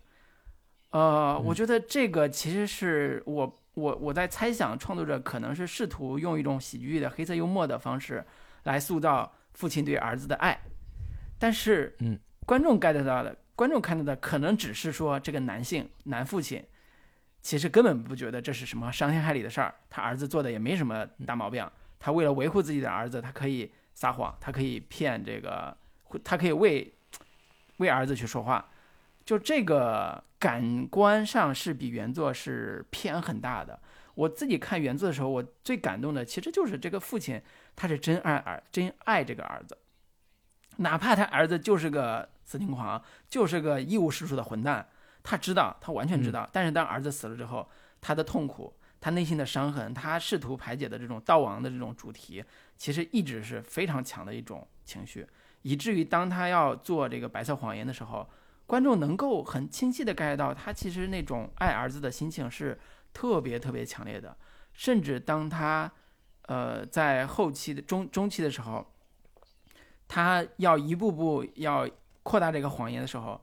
[0.90, 1.54] 呃，我嗯。
[1.54, 8.24] 觉得这个其实是我我我在猜想，创作者可能是试图用一种喜剧的黑色幽默的方式
[8.64, 10.58] 来塑造父亲对儿子的爱，
[11.38, 16.62] 但是，嗯，观众 get 到的，观众看到的可能只是说这个男性男父亲，
[17.42, 25.74] 其实根本不觉得这是什么伤天害理的事儿，他儿子做的也没什么大毛病，他为了维护自己的儿子，他可以撒谎，他可以骗这个，
[26.22, 26.92] 他可以为
[27.78, 28.68] 为儿子去说话，
[29.24, 33.80] 就这个感官上是比原作是偏很大的。
[34.14, 37.40] 我自己看原作的时候，我最感动的其实就是这个父亲，
[37.74, 39.76] 他是真爱儿，真爱这个儿子，
[40.76, 44.88] 哪怕他儿子就是个色情狂，就是个一无是处的混蛋，
[45.22, 46.48] 他知道，他完全知道。
[46.52, 47.68] 但是当儿子死了之后，
[48.00, 52.42] 他的痛苦，他内心的伤痕，他试图排解的这种悼亡的这种主题，
[52.78, 55.26] 其实一直是非常强的一种情绪，
[55.62, 58.28] 以至于当他要做这个白色谎言的时候，
[58.66, 62.78] 观众能够很清晰的 get 到他其实那种爱儿子的心情是
[63.12, 64.36] 特别特别强烈的，
[64.72, 65.90] 甚至当他
[66.42, 68.86] 呃在后期的中中期的时候，
[70.08, 71.88] 他要一步步要
[72.26, 73.40] 扩大这个谎言的时候，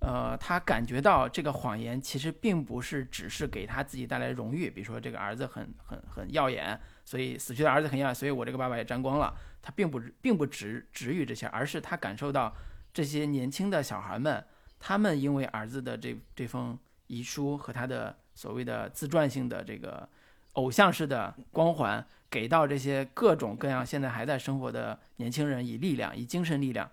[0.00, 9.34] 呃，他感觉到这个谎言其实并不是只是给他自己带来荣誉，比如说这个儿子很很很耀眼，所以死去的儿子很耀眼，所以我这个爸爸也沾光了。
[9.62, 12.54] 他并不并不止止于这些，而是他感受到
[12.92, 14.44] 这些年轻的小孩们，
[14.78, 20.06] 他们因为儿子的这这封遗书和他的所谓的自传性的这个
[20.52, 26.90] 偶像式的光环，给到这些各种各样现在还在生活的年轻人以力量，以精神力量。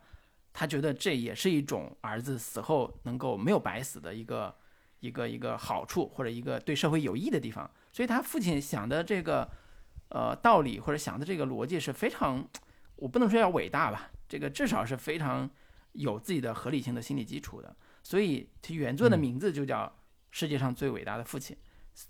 [0.60, 4.56] 他觉得这也是一种儿子死后能够没有白死的一个
[5.02, 7.70] 一个一个好处，或者一个对社会有益的地方。
[7.94, 9.48] 所以他父亲想的这个
[10.10, 12.44] 呃道理，或者想的这个逻辑是非常，
[12.96, 15.48] 我不能说要伟大吧，这个至少是非常
[15.92, 17.76] 有自己的合理性的心理基础的。
[18.02, 19.84] 所以他原作的名字就叫
[20.32, 21.56] 《世界上最伟大的父亲》。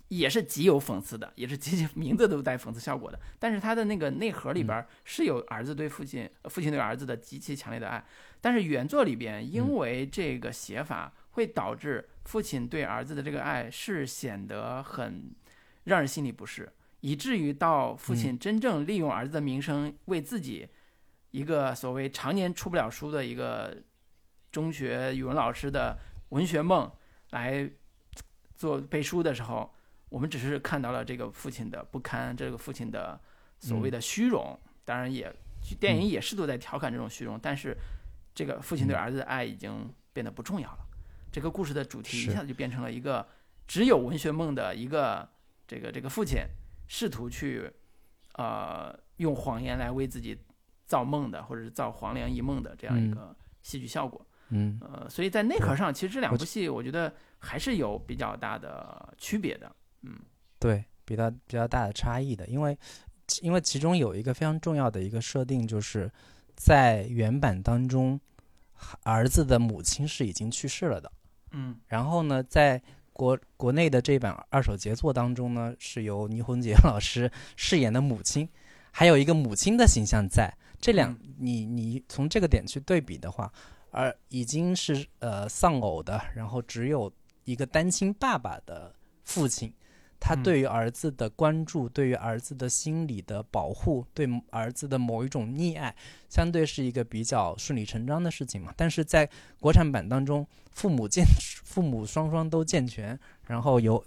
[0.08, 3.18] 也是极有讽刺的，也是极其 名字都带讽刺效果的。
[3.38, 8.04] 但是他的那个内核里边是有儿子对父亲、父亲对儿子的极其强烈的爱。
[8.40, 15.30] 但是原作里边，因为这个写法会导致父亲对儿子的这个爱是显得很
[15.84, 16.70] 让人心里不适，
[17.00, 20.68] 以至于到父亲真正利用儿子的名声为自己
[21.30, 23.76] 一个所谓常年出不了书的一个
[24.52, 25.98] 中学语文老师的
[26.28, 26.90] 文学梦
[27.30, 27.70] 来
[28.54, 29.72] 做背书的时候。
[30.08, 33.20] 我们只是看到了这个父亲的不堪，这个父亲的
[33.58, 35.34] 所谓的虚荣，当然也
[35.78, 37.76] 电影也试图在调侃这种虚荣，但是
[38.34, 40.78] 这个父亲对儿子的爱已经变得不重要了。
[41.30, 43.26] 这个故事的主题一下子就变成了一个
[43.66, 45.28] 只有文学梦的一个
[45.66, 46.38] 这个这个父亲
[46.86, 47.70] 试图去
[48.34, 50.38] 呃用谎言来为自己
[50.86, 54.24] 造梦的，或者是造黄粱一梦的这样一个戏剧效果。
[54.48, 59.70] 嗯，呃，所以在内核上，其实这两部戏我觉得还是有比较大的区别的。
[60.02, 60.18] 嗯，
[60.58, 62.78] 对，比较比较大的差异的，因为
[63.42, 66.10] 因为其中有一个非常重要的一个设定，就是
[66.56, 68.20] 在原版当中，
[69.02, 71.12] 儿子的母亲是已经去世了的。
[71.50, 72.80] 嗯，然后呢，在
[73.12, 78.48] 国国内的这版二手杰作当中呢，是由倪虹洁 老师饰演的母亲，
[78.92, 80.52] 还有一个母亲的形象在。
[80.80, 83.52] 这两，你你从这个点去对比的话，
[83.90, 87.12] 而已经是呃丧偶的，然后只有
[87.44, 89.74] 一个单亲爸爸的父亲。
[90.20, 95.94] 他对于儿子的关注，对于儿子的心理的保护，对儿子的某一种溺爱，
[96.28, 98.74] 相对是一个比较顺理成章的事情嘛。
[98.76, 99.28] 但是在
[99.60, 101.24] 国产版当中，父母健，
[101.64, 104.04] 父母双双都健全，然后有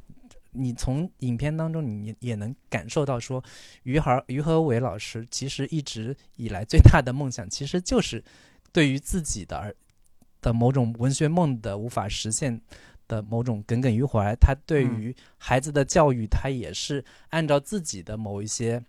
[0.51, 3.41] 你从影片当中你也能感受到说，
[3.83, 8.21] 于和于和伟老师其实一直以来最大的梦想，其实就是
[8.73, 9.73] 对于自己的儿
[10.41, 12.61] 的某种文学梦的无法实现。
[13.11, 18.81] 的某种耿耿于怀，他对于孩子的教育，他也是按照自己的某一些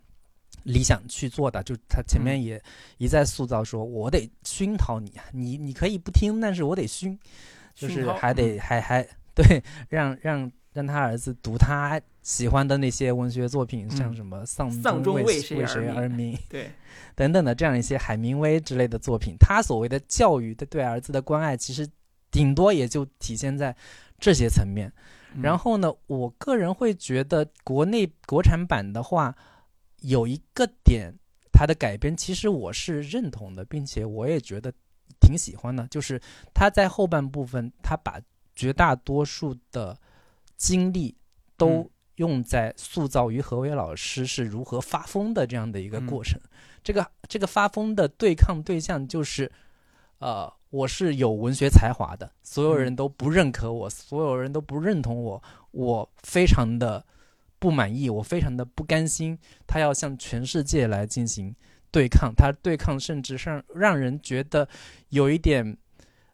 [0.63, 1.61] 理想去做的。
[1.65, 2.63] 就他前面也
[2.99, 7.19] 一再塑造，说我得熏陶你啊，你你可以不听，但是我得熏，
[7.75, 9.03] 就是还得还还
[9.35, 16.71] 对，让让让他儿子读他喜欢的那些文学作品，像什么《丧丧钟为谁而鸣》对
[17.17, 19.35] 等等的这样一些海明威之类的作品。
[19.41, 21.85] 他所谓的教育的对儿子的关爱，其实
[22.31, 23.75] 顶多也就体现在。
[24.23, 24.93] 这些层面，
[25.43, 29.35] 然后呢，我个人会觉得国内国产版的话，
[30.03, 31.13] 有一个点，
[31.53, 34.73] 它的改编其实我是认同的，并且我也觉得
[35.21, 36.23] 挺喜欢的，就是
[36.55, 38.21] 他在后半部分，他把
[38.55, 39.99] 绝大多数的
[40.57, 41.17] 精力
[41.57, 46.41] 都用在塑造于何伟老师是如何发疯的这样的一个过程。
[46.85, 49.51] 这个这个发疯的对抗对象就是，
[50.21, 50.53] 呃。
[50.73, 57.05] 我是有文学才华的，所有人都不认可我，所有人都不认同我，我非常的
[57.59, 59.39] 不满意，我非常的不甘心。
[59.67, 61.55] 他要向全世界来进行
[61.91, 64.67] 对抗，他对抗甚至让让人觉得
[65.11, 65.77] 有一点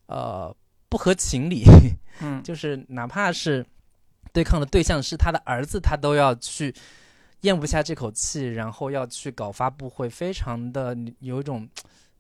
[0.07, 0.55] 呃
[0.89, 1.65] 不合情理。
[2.21, 3.67] 嗯， 就是哪怕是
[4.33, 6.73] 对抗的对象是他的儿子，他都要去
[7.41, 11.69] 咽不下这口气，然后要去搞发布会，非常的有一种。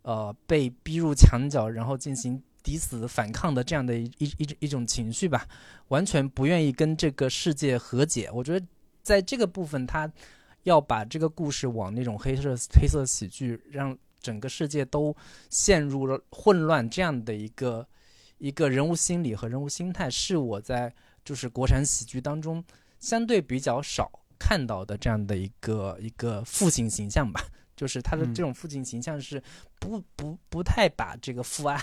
[0.08, 5.46] 呃，被逼入墙角，然后进行抵死反抗的这样的一一一一种情绪吧，
[5.88, 8.30] 完全不愿意跟这个世界和解。
[8.32, 8.66] 我觉得
[9.02, 10.10] 在这个部分，他
[10.62, 15.14] 要把这个故事往那种黑色黑色喜剧，让整个世界都
[15.50, 17.86] 陷入了混乱这样的一个
[18.38, 20.90] 一个人物心理和人物心态，是我在
[21.22, 22.64] 就是国产喜剧当中
[22.98, 27.44] 相对比较少看到的这样的一个一个父亲形象吧。
[27.78, 29.40] 就是他的这种父亲形象是
[29.78, 31.78] 不不不太把这个父爱，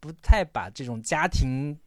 [0.00, 1.78] 不太把这种家庭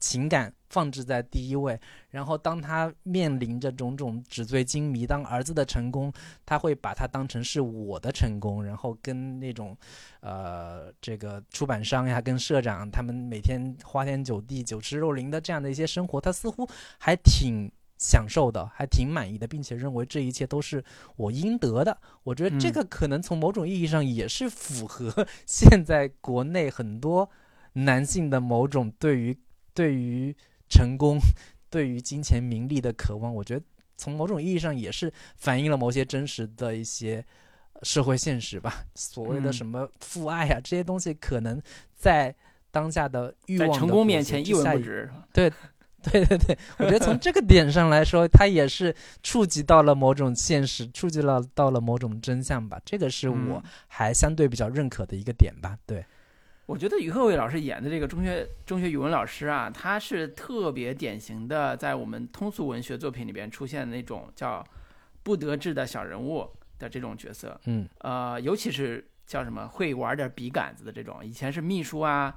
[0.00, 6.10] 情感放置在第一位，然后当他面临着种种纸醉金迷，当儿子的成功，
[6.46, 9.76] 他会把它当成是我的成功，然后跟那种，
[10.20, 16.66] 呃，这个出版商呀，跟社长他们每天花天酒地、酒池肉林的这样的一些生活，他似乎
[16.98, 17.70] 还挺
[18.02, 20.84] 享受的，还挺满意的，并且认为这一切都是
[21.16, 21.96] 我应得的。
[22.24, 27.30] 我觉得这个可能从某种意义上也是符合 现在国内很多
[27.74, 29.38] 男性的某种对于。
[29.74, 30.36] 对于
[30.68, 31.16] 成功，
[31.70, 33.64] 对于金钱名利的渴望，我觉得
[33.96, 37.24] 从某种意义上也是反映了某些真实的一些
[37.82, 38.84] 社会现实吧。
[38.94, 41.58] 所谓的什么父爱啊，这些东西可能
[41.94, 42.36] 在
[42.70, 45.10] 当下的欲望成功面前一文不值。
[45.32, 45.50] 对，
[46.10, 52.80] 对对对，我觉得从这个点上来说，它也是触及到了某种现实，触及了到了某种真相吧。
[52.84, 55.76] 这个是我还相对比较认可的一个点吧。
[55.86, 56.04] 对。
[56.66, 64.64] 我觉得于鹤伟老师演的这个中学中学语文老师啊，他是特别典型的在我们通俗文学作品里边出现的那种叫
[65.22, 67.60] 不得志的小人物的这种角色。
[67.64, 72.34] 嗯，呃，尤其是叫什么会玩点笔杆子的这种，以前是秘书啊，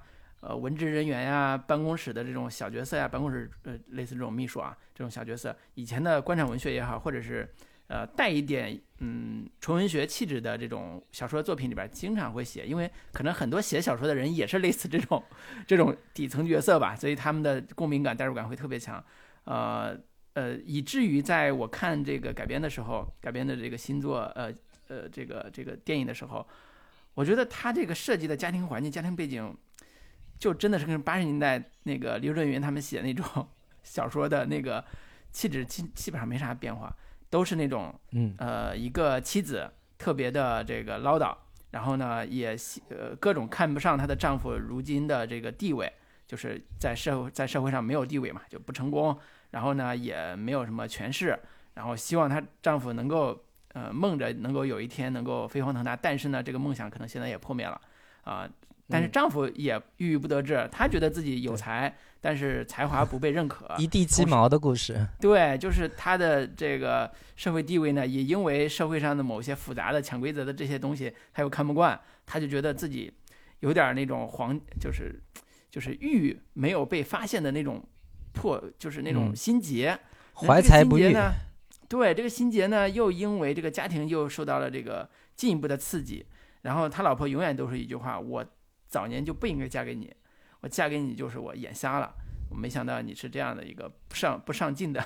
[0.47, 7.49] 呃，文职人员呀，办公室的这种小角色呀，办公室呃类似这种秘书啊这种小角色，以前的官场文学也好，或者是。
[7.87, 15.23] 呃，带一点嗯纯文学气质的这种小说作品里边，经常会写，因为可能很多写小说的人也是类似这种
[15.67, 19.05] 这种底层角色吧，所以他们的共鸣感、代入感会特别强。
[19.43, 19.95] 呃
[20.33, 24.51] 呃，以至于在我看这个改编的时候，改编的这个新作，呃
[24.87, 26.43] 呃，这个这个电影的时候，
[27.13, 29.55] 我觉得他这个设计的家庭环境、家庭背景，
[30.39, 33.25] 就真的是跟八十年代那个刘震云他们写那种
[33.83, 34.83] 小说的那个
[35.31, 36.95] 气质基基本上没啥变化。
[37.27, 41.35] 都是那种，嗯，呃，一个妻子特别的这个唠叨，
[41.71, 42.55] 然后呢，也
[42.89, 45.91] 呃各种看不上她的丈夫如今的这个地位，
[46.25, 49.17] 就是在社会在社会上没有地位嘛，就不成功，
[49.51, 51.37] 然后呢也没有什么权势，
[51.73, 53.43] 然后希望她丈夫能够
[53.73, 57.81] 呃梦着能够有一天能够飞黄腾达，但是呢这个梦想可能现在也破灭了，
[58.23, 58.47] 啊。
[58.87, 65.07] 但是丈夫也郁郁不得志，他觉得自己有才，但是才华不被认可， 一地鸡毛的故事。
[65.19, 73.11] 对，就是他的这个社会地位呢，也因为社会上的某些复杂的潜规则的这些东西，他又看不惯，他就觉得自己
[73.61, 75.19] 有点那种黄，就是
[75.71, 77.83] 就是欲没有被发现的那种
[78.33, 79.97] 破，就是那种心结，
[80.35, 81.33] 怀才不遇呢。
[81.89, 86.23] 对，这个心结呢，又因为这个家庭又受到了这个进一步的刺激，
[86.61, 88.45] 然后他老婆永远都是一句话：我。
[88.95, 90.09] 早年就不应该嫁给你，
[90.61, 92.15] 我嫁给你就是我眼瞎了。
[92.49, 95.05] 我没想到你是这样的一个不上不上进的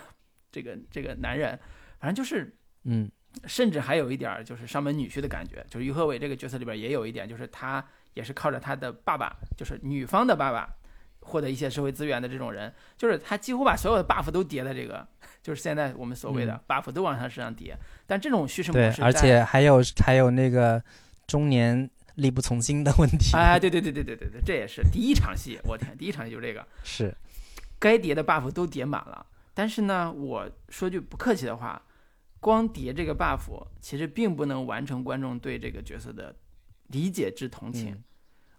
[0.52, 1.58] 这个这个男人，
[2.00, 3.10] 反正就是嗯，
[3.46, 5.66] 甚至还有一点就是上门女婿的感觉。
[5.72, 10.70] 就是于和伟这个角色里边也有一点，就是他也是靠着他的爸爸，就是女方的爸爸
[11.22, 12.72] 获得一些社会资源的这种人。
[12.96, 15.08] 就是他几乎把所有的 buff 都叠在这个，
[15.42, 17.76] 就是现在我们所谓的 buff 都往他身上叠。
[18.06, 20.80] 但这种叙事模式，而且还有还有那个
[21.26, 21.90] 中年。
[22.20, 23.36] 力不从心的问题。
[23.36, 25.60] 哎，对对对对对对对，这也是第一场戏。
[25.64, 27.16] 我天，第一场戏就这个，是
[27.80, 29.26] 该叠的 buff 都叠满了。
[29.54, 31.82] 但是呢，我说句不客气的话，
[32.40, 36.36] 光叠这个 buff，其实并不能完成观众对这个角色的
[36.88, 38.02] 理解之同情。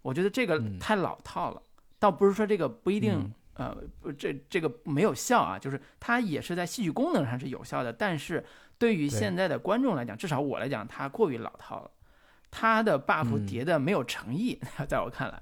[0.02, 1.62] 我觉得这个太老套了。
[1.98, 3.76] 倒不是说这个不一定，呃，
[4.16, 7.92] 这这个没有效啊，就是它也是在戏剧功能上是有效的。
[7.92, 8.42] 但是
[8.78, 11.90] 对于现在的观众来讲，至少我来讲，它过于老套了。
[12.50, 14.58] 他的 buff 叠的没有诚意，
[14.88, 15.40] 在我看来，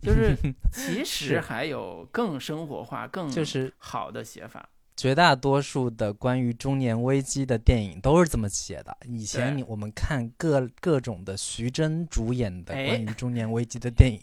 [0.00, 0.36] 就是
[0.72, 4.68] 其实还有更生活化、更就是好的写法。
[4.96, 8.96] 绝大多数的关于中年危机的电影都是这么写的。
[9.06, 14.18] 以前你我们看各各种的徐峥主演的关于中年危机的电影，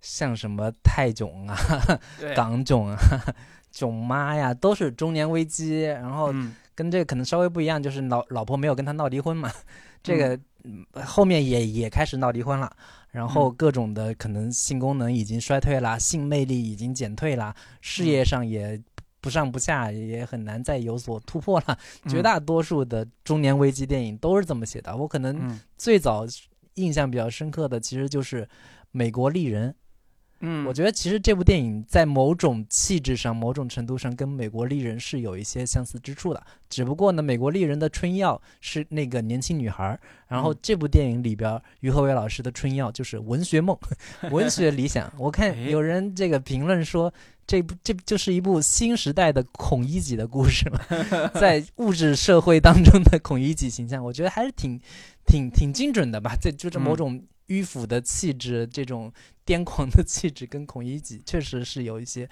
[0.00, 1.56] 像什么泰囧啊、
[2.34, 2.98] 港囧啊、
[3.70, 5.82] 囧妈呀，都是中年危机。
[5.84, 6.34] 然后
[6.74, 9.48] 跟这个可能稍微不一样，就是老老婆没有跟他闹离婚嘛，
[10.08, 10.40] 这个。
[11.04, 12.70] 后面也也开始闹离婚了，
[13.10, 18.78] 然后各种的可能性功能已经衰退了，性魅力已经减退了，事业上也
[19.20, 21.78] 不上不下，也很难再有所突破了。
[22.06, 24.94] 绝大多数的中年危机电影都是这么写的。
[24.94, 26.26] 我可能最早
[26.74, 28.44] 印象比较深刻的，其实就是
[28.90, 29.70] 《美国丽人》。
[30.40, 36.40] 嗯，我觉得其实这部电影在某种气质上、某种程度上跟《美国丽人》是有一些相似之处的。
[36.70, 43.76] 只不过呢，《美国丽人》的春药是那个年轻女孩，然后这部电影里边于和伟老师的春药就是文学梦、
[44.30, 45.12] 文学理想。
[45.18, 47.12] 我看有人这个评论说，
[47.44, 50.78] 这部这就是一部新时代的孔乙己的故事嘛，
[51.34, 54.80] 在物质社会当中的孔乙己形象，我觉得还是挺
[55.26, 56.36] 挺挺精准的吧。
[56.40, 57.20] 这就是某种。
[57.48, 59.12] 迂腐的气质，这种
[59.44, 62.28] 癫狂的气质，跟孔乙己确实是有一些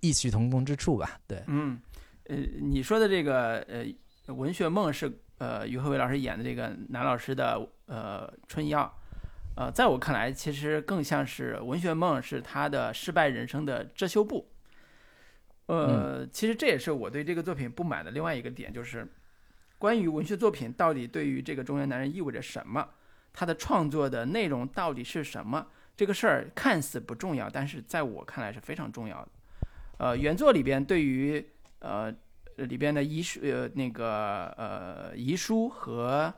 [0.00, 1.20] 异曲同工之处吧。
[1.26, 1.80] 对，嗯，
[2.24, 8.92] 呃，你说的这个呃文学梦是呃于和伟老师演的这个男老师的呃春药，
[9.56, 14.48] 呃，在我看来，其实更像是文学梦是他的失败人生的遮羞布。
[15.66, 19.06] 呃，其实这也是我对这个作品不满的另外一个点，就是
[19.78, 22.86] 关于文学作品到底对于这个中年男人意味着什么，
[23.34, 29.28] 他的创作的内容到底是什么，这个事儿看似不重要，但是在我看来是非常重要的。
[29.98, 31.44] 呃，原作里边对于
[31.80, 32.10] 呃
[32.56, 36.32] 里边的遗书呃那个呃遗书和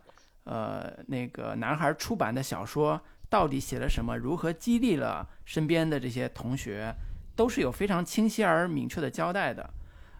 [0.44, 6.92] 呃那个男孩出版的小说到底写了什么，如何激励了身边的这些同学。
[7.36, 9.68] 都是有非常清晰而明确的交代的，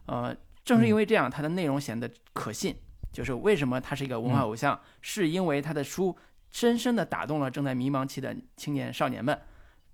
[0.04, 2.76] 呃，正是因为这样，它的内容显得可信。
[3.10, 6.14] 就是为什么他是一个文化偶像，是因为他的书
[6.56, 9.38] 深深地打动了正在迷茫期的青年少年们，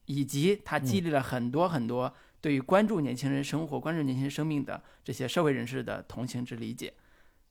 [0.06, 6.94] 以及他激励了很多很多对于关注年轻人生活、关注年轻人生命的这些社会人士的同情之理解。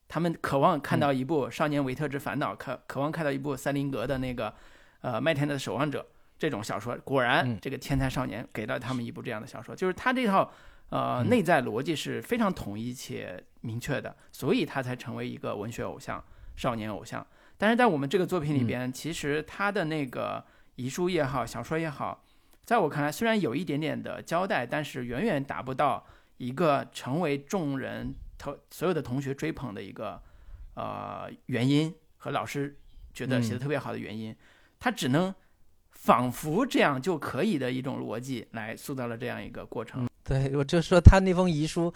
[0.07, 4.55] 他们渴望看到一部《少年维特之烦恼》，渴渴望看到一部塞林格的那个
[5.01, 5.99] 呃《麦田的守望者》。
[6.39, 10.49] 这种小说果然，这个天才少年给了他们一部这样的小说，就是他这套
[10.89, 16.24] 呃内在逻辑是非常统一且明确的，所以他才成为一个文学偶像、
[16.55, 17.28] 少年偶像。
[17.62, 20.43] 但是在我们这个作品里边，其实他的那个
[20.78, 22.24] 遗书也好、小说也好，
[22.66, 26.03] 在我看来虽然有一点点的交代，但是远远达不到
[26.38, 30.20] 一个成为众人同所有的同学追捧的一个
[30.74, 32.76] 呃原因和老师
[33.14, 34.36] 觉得写的特别好的原因，
[34.80, 35.32] 他只能。
[35.93, 40.07] 仿佛这样就可以的一种逻辑来塑造了这样一个过程。
[40.24, 41.93] 对，我就说他那封遗书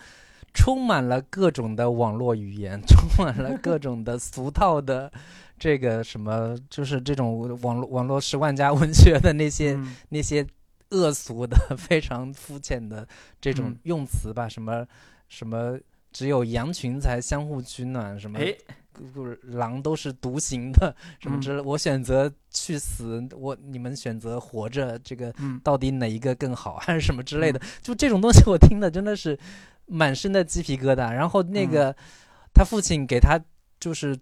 [0.54, 5.12] 充满了各种的网络语言，充满了各种的俗套的
[5.58, 9.80] 这个什么，就是这种网络网络十万加文学的那些
[10.10, 10.46] 那些
[10.92, 13.08] 恶俗的、 非常肤浅的
[13.40, 14.86] 这种用词吧，什么
[15.28, 15.78] 什么
[16.12, 18.40] 只有羊群才相互取暖，什么。
[19.14, 21.62] 不是狼都是独行的，什么之类。
[21.62, 27.60] 我选择去死，我你们选择活着，这个到底哪一个更好，还 是什么之类的？
[27.82, 29.38] 就这种东西，我听的真的是
[29.88, 31.12] 满身的鸡皮疙瘩。
[31.12, 31.94] 然后那个
[32.54, 33.38] 他父亲给他
[33.82, 34.18] 就是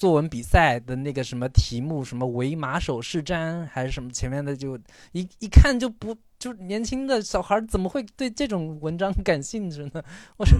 [0.00, 4.76] 作文比赛的那个什么题目，什么为马首是瞻还是什么，前面的就
[5.12, 10.02] 一一看就不就年轻的小孩怎么会对这种文章感兴趣呢？
[10.38, 10.58] 我说，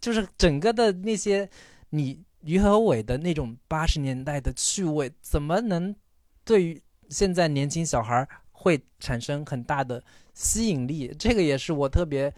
[0.00, 1.48] 就是整个的那些
[1.90, 2.24] 你。
[2.46, 5.96] 于和伟的那种八十年代的趣味，怎么能
[6.44, 10.04] 对于现在年轻小孩会产生很大的
[10.34, 11.10] 吸引力？
[11.18, 12.30] 这个也是我特别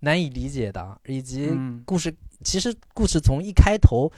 [0.00, 1.00] 难以理解的。
[1.06, 1.50] 以及
[1.86, 2.14] 故事，
[2.44, 4.12] 其实故事从一开头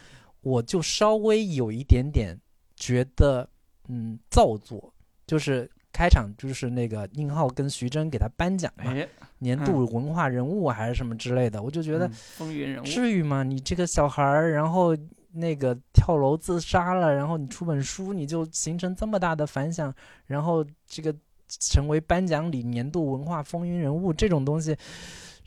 [0.46, 2.38] 我就稍微有一点点
[2.76, 3.48] 觉得，
[3.88, 4.94] 嗯，造作。
[5.26, 8.94] 就是开场就是那个宁浩跟徐峥给他颁奖嘛，
[9.38, 13.42] 年度文化人物还是什么之类的，我就觉得风云人物，至于吗？
[13.42, 14.96] 你这个小孩儿，然后。
[15.38, 19.94] 那个跳楼自杀了，然后你出本书，你就形成这么大的反响，
[20.24, 21.14] 然后这个
[21.46, 24.74] 成为颁奖礼年度文化风云人物这种东西，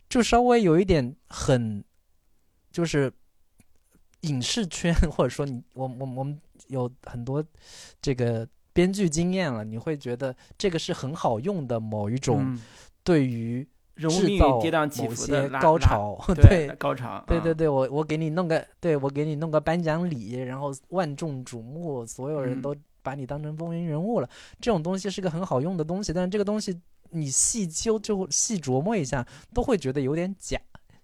[0.08, 1.84] 就稍微有一点很，
[2.72, 3.12] 就是
[4.22, 7.44] 影视圈 或者说你我我我们有很多
[8.02, 12.58] 这个编剧经验了，你会觉得这个是很好用的某一种
[13.04, 13.68] 对于。
[14.02, 24.30] 制造某些高潮， 对高潮，对对对，我我给你弄个，对我给你弄个颁奖礼，然后万众瞩目，所有人都把你当成风云人物了。
[24.62, 30.58] 这种东西是个很好用的东西，但是这个东西你细究就细琢磨一下，都会觉得有点假，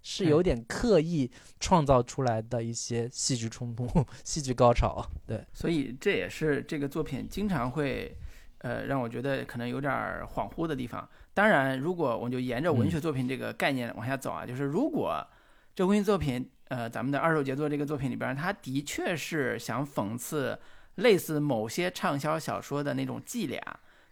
[0.08, 1.28] 是有点刻意
[1.58, 3.88] 创造出来的一些戏剧冲突、
[4.22, 5.04] 戏剧高潮。
[5.26, 8.16] 对，所以这也是这个作品经常会，
[8.58, 9.92] 呃，让我觉得可能有点
[10.32, 11.06] 恍惚的地方。
[11.34, 15.26] 当然，如果我们就沿着文学作品这个概念往下走啊，就是如果
[15.74, 20.56] 这文学作品，呃，咱们的二手杰作这个作品里边，它的确是想讽刺
[20.94, 23.60] 类似某些畅销小说的那种伎俩，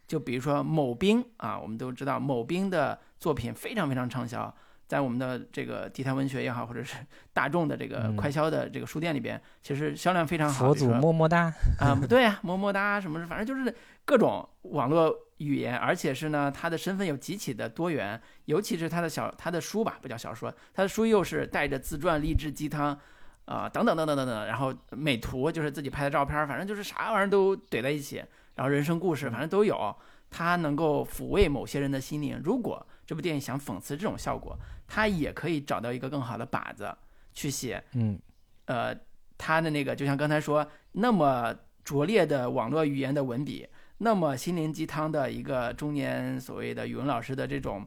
[0.05, 4.53] 就比如说某兵啊，我们都知道某兵的作品非常非常畅销。
[4.87, 6.97] 在我们的这个地摊文学也好，或者是
[7.33, 10.67] 大众的这个快销的这个书店里边，其实销量非常好。
[10.67, 13.73] 佛祖么么哒啊，对呀，么么哒什么，反正就是
[14.05, 22.97] 各种网络语言，而且是呢，他的身份又极其的多元，尤其是他的小他的书吧，不叫小说，他的书又是带着自传、励志鸡汤
[23.45, 28.23] 啊等等等等等等，然后美图就是自己拍的照片，反正就是啥玩意儿都怼在一起，
[28.55, 29.95] 然后人生故事反正都有，
[30.29, 32.39] 他能够抚慰某些人的心灵。
[32.43, 34.57] 如果这部电影想讽刺这种效果。
[34.87, 36.95] 他也可以找到一个更好的靶子
[37.33, 38.19] 去写，嗯，
[38.65, 38.95] 呃，
[39.37, 41.53] 他的那个就像刚才说那么
[41.83, 47.83] 拙劣的网络语言的文笔，那么心灵鸡汤的一个中年所谓的语文老师的这种，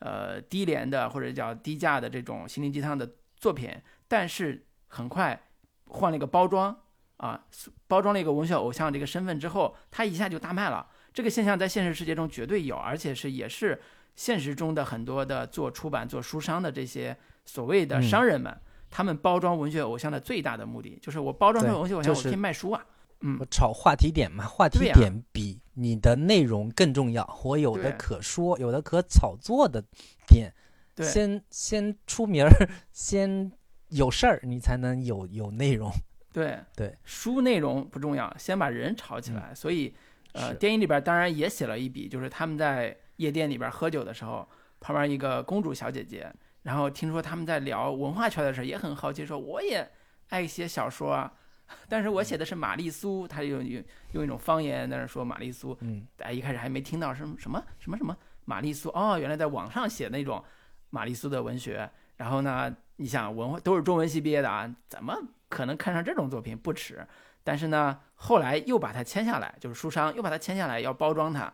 [0.00, 3.70] 呃低廉的或者叫低价的这种心灵鸡汤的作品，
[4.08, 5.40] 但是很快
[5.86, 6.76] 换了一个包装
[7.18, 7.44] 啊，
[7.86, 10.88] 包装了一个文学偶像这个身份之后，他一下就大卖了。
[11.12, 13.80] 这个现象在现实世界中绝对有，而且是也是
[14.16, 18.54] 现实中的很多的做出版、做书商的这些所谓的商人们，
[18.90, 22.84] 他们包装文学偶像的最大的目的就是我包装成文学偶像，我可以卖书啊。
[23.22, 27.38] 嗯，我炒话题点嘛，话题点比你的内容更重要。
[27.44, 29.84] 我有的可说，有的可炒作的
[30.26, 30.52] 点，
[30.96, 32.50] 先先出名儿，
[32.92, 33.52] 先
[33.88, 35.92] 有事儿，你才能有有内容。
[36.32, 39.54] 对对，书内容不重要，先把人炒起来。
[39.54, 39.94] 所以，
[40.32, 44.48] 呃，电影里边当然也写了一笔，就是他们在夜店里边喝酒的时候，
[44.80, 49.86] 旁边一个公主小姐姐，然后听说他们在聊文化圈的事，也很好奇，说我也
[50.30, 51.30] 爱写小说啊。
[51.88, 58.16] 但是我写的是玛丽苏，她用用用一种方言在那说玛丽苏，嗯，大家一开始还没听到什么什么什么什么
[58.46, 60.42] 玛丽苏，哦，原来在网上写那种
[60.88, 61.88] 玛丽苏的文学。
[62.16, 65.14] 然后呢，你想文化都是中文系毕业的啊，怎么
[65.48, 67.06] 可能看上这种作品不耻？
[67.44, 71.52] 但是呢，后来又把它签下来，就是书商又把它签下来，要包装它，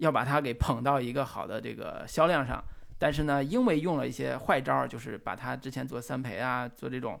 [0.00, 2.62] 要把它给捧到一个好的这个销量上。
[2.98, 7.18] 但是呢，因为用了一些坏招，就是把他之前做三陪啊，做这种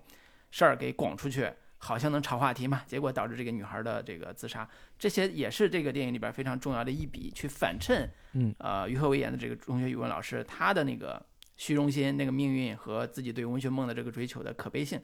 [0.50, 1.50] 事儿给拱出去。
[1.82, 2.82] 好像能炒话题嘛？
[2.86, 4.68] 结果导致这个女孩的这个自杀，
[4.98, 11.24] 这些也是这个电影里边非常重要的一笔，去反衬，嗯，呃，于和伟演的这个中学语文老师，他的那个
[11.56, 15.00] 虚荣心、那个命运和自己对文学梦的这个追求的可悲性，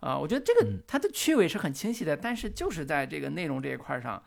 [0.00, 4.20] 啊，我觉得这个它的趣味是很清晰的，但是就是在这个内容这一块上，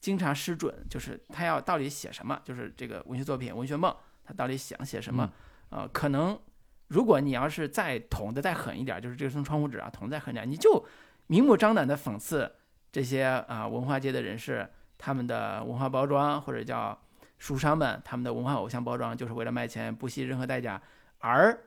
[0.00, 3.94] 经常失准，就是他要到底写什么，就是这个文学作品、文学梦，
[4.24, 5.32] 他到底想写什么？
[5.70, 6.38] 呃，可能
[6.88, 10.86] 如果你要是再捅的再狠一点，就是这层窗户纸啊，捅再狠点，你就。
[11.30, 12.50] 明目张胆的讽刺
[12.90, 16.98] 这些啊文化界的人士，他们的文化包装或者叫
[17.36, 20.80] 书商们他们的文化偶像包装，就是为了卖钱，不惜任何代价。
[21.18, 21.66] 而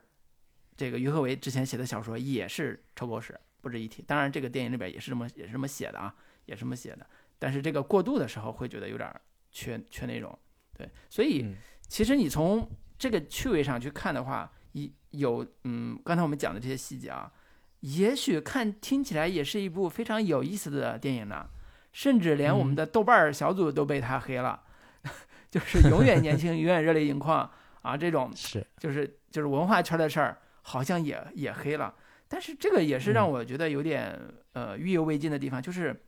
[0.75, 4.01] 这个于和伟之前写的小说也是臭狗屎，不值一提。
[4.01, 6.11] 当然，这个电影里边也是这么也是这么写的啊，
[6.45, 7.05] 也是这么写的。
[7.41, 9.11] 但是这个过渡的时候会觉得有点
[9.49, 10.37] 缺缺内容，
[10.77, 10.87] 对。
[11.09, 11.55] 所以
[11.87, 12.69] 其实你从
[12.99, 17.31] 这个趣味上去看的话，一有嗯，刚才我们讲的这些细节啊。
[17.79, 21.49] 也许看听起来也是一部非常有意思的电影呢，
[21.91, 24.61] 甚至连我们的豆瓣小组都被他黑了，
[25.49, 27.49] 就是永远年轻，永远热泪盈眶
[27.81, 27.97] 啊！
[27.97, 31.91] 这种 是就是就是文化圈的事儿，好像也也黑了。
[32.27, 34.15] 但是这个也是让我觉得有点
[34.53, 36.03] 呃意犹未尽的地方，就是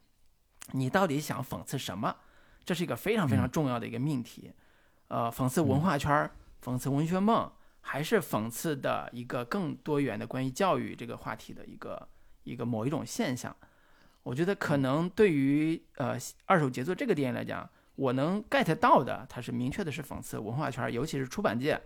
[0.71, 2.15] 你到底想讽刺什么？
[2.65, 4.51] 这是一个非常非常重要的一个命题，
[5.09, 6.29] 呃，讽刺文化圈，
[6.63, 7.51] 讽刺文学梦。
[7.85, 12.07] 还是讽刺的一个更多元的关于教育这个话题的一个
[12.43, 13.53] 一个某一种现象，
[14.23, 21.77] 我觉得可能对于呃二手杰作这个电影来讲，我能 get 到的，它是明确的是讽刺文化圈，尤其是出版界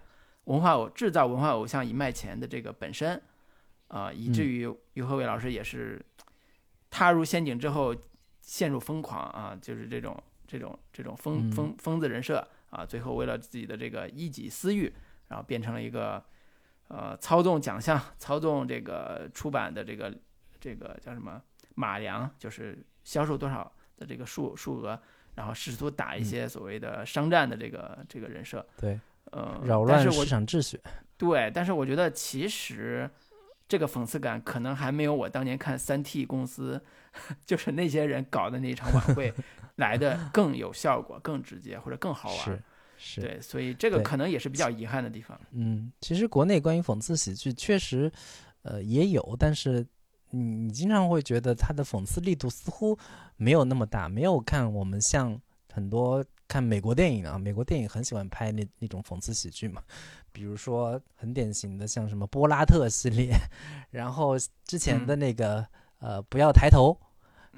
[0.44, 3.20] 文化偶制造文化偶像以卖钱的这个本身，
[3.88, 6.00] 啊，以至于于和伟老师也是
[6.92, 7.96] 踏入陷阱之后
[8.48, 10.18] 陷入疯狂啊，就是这种
[10.48, 14.92] 这种这种疯疯疯子人设啊，最后为了自己的这个一己私欲。
[15.30, 16.24] 然后变成了一个，
[16.88, 20.18] 呃，操纵奖项、操纵这个出版的这个
[20.58, 21.42] 这个叫什么
[21.76, 24.98] 马良，就是销售多少的这个数数额，
[25.36, 28.66] 然后试图打一些所谓的商战的这个这个人设。
[28.78, 28.98] 对，
[29.32, 30.80] 呃，扰乱市场秩序。
[31.18, 33.12] 对，但是我觉得其实
[33.68, 36.82] 这个讽刺感可能还没有我当年看三 T 公司，
[37.46, 39.34] 就是那些人搞的那场晚会
[39.76, 42.64] 来的更有效果、更直接或者更好玩。
[43.00, 45.40] 是对，所以这个可能也是比较遗憾的地方。
[45.52, 48.12] 嗯，其实国内关于讽刺喜剧确实，
[48.64, 49.86] 呃，也有，但是
[50.32, 52.98] 你你经常会觉得它的讽刺力度似乎
[53.36, 55.40] 没有那么大，没有看我们像
[55.72, 59.82] 很多看美国电影啊，美国电影很喜欢拍那那种讽刺喜剧嘛，
[60.32, 63.36] 比如说很典型的像什么波拉特系列，
[63.92, 64.36] 然后
[64.66, 65.66] 之前的那个
[66.00, 66.98] 呃不要抬头。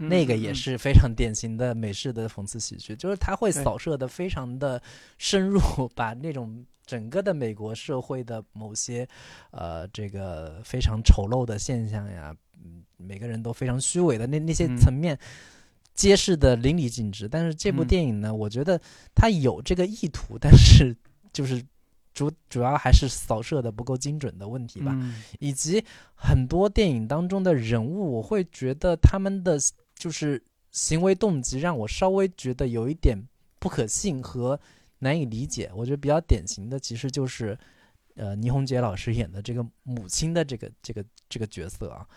[0.02, 4.82] 那个也是非常典型的美式的讽刺喜剧，就是他会扫射的非常的
[5.18, 5.60] 深入，
[5.94, 9.06] 把那种整个的美国社会的某些
[9.52, 12.34] 呃这个非常丑陋的现象呀，
[12.64, 15.20] 嗯，每个人都非常虚伪的那那些层面
[16.00, 17.28] 揭示的淋漓尽致。
[17.28, 18.80] 但是这部电影呢，我觉得
[19.14, 20.95] 它有这个意图，但是
[21.34, 21.62] 就是
[22.14, 24.95] 主主要还是扫射的不够精准的问题吧，
[25.39, 25.84] 以及
[26.16, 29.60] 很多电影当中的人物，我会觉得他们的。
[30.00, 30.41] 就是
[30.72, 33.18] 行为动机让我稍微觉得有一点
[33.60, 34.58] 不可信和
[35.00, 35.70] 难以理解。
[35.76, 37.58] 我觉得比较典型的其实就是，
[38.16, 42.08] 呃，倪虹洁老师演的这个母亲的这个这个这个角色啊，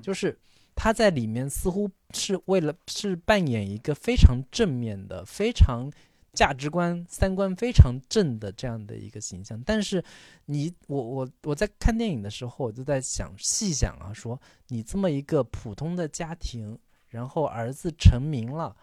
[0.00, 0.38] 就是
[0.74, 5.90] 他在里面似乎是为了是扮演一个非常正面的、非常
[6.32, 9.62] 价值观、三观非常正的这样的一个形象。
[9.64, 10.02] 但是
[10.46, 18.74] 你我我我在看电影的时候，我就在想细想啊，说你这么一个普通的家庭，然后儿子成名了，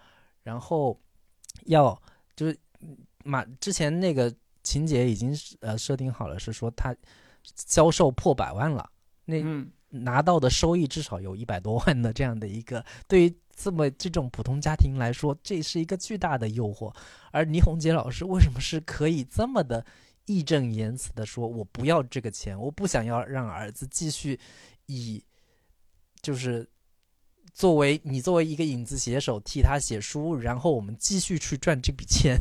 [0.43, 0.99] 然后
[1.65, 1.99] 要
[2.35, 2.57] 就是
[3.23, 6.95] 马之前那个情节已经呃设定好了，是说他
[7.43, 8.89] 销售破百万了，
[9.25, 16.93] 那嗯拿到的收益至少有一百多万的这样的一个，对于这么这种普通家庭来说，这是一个巨大的诱惑。
[17.31, 19.85] 而倪虹洁老师为什么是可以这么的
[20.25, 24.39] 义正言辞的说，我不要这个钱，我不想要让儿子继续
[24.85, 25.23] 以
[26.21, 26.67] 就是
[27.53, 32.37] 作为你作为一个影子写手替他写书，然后我们继续去赚这笔钱，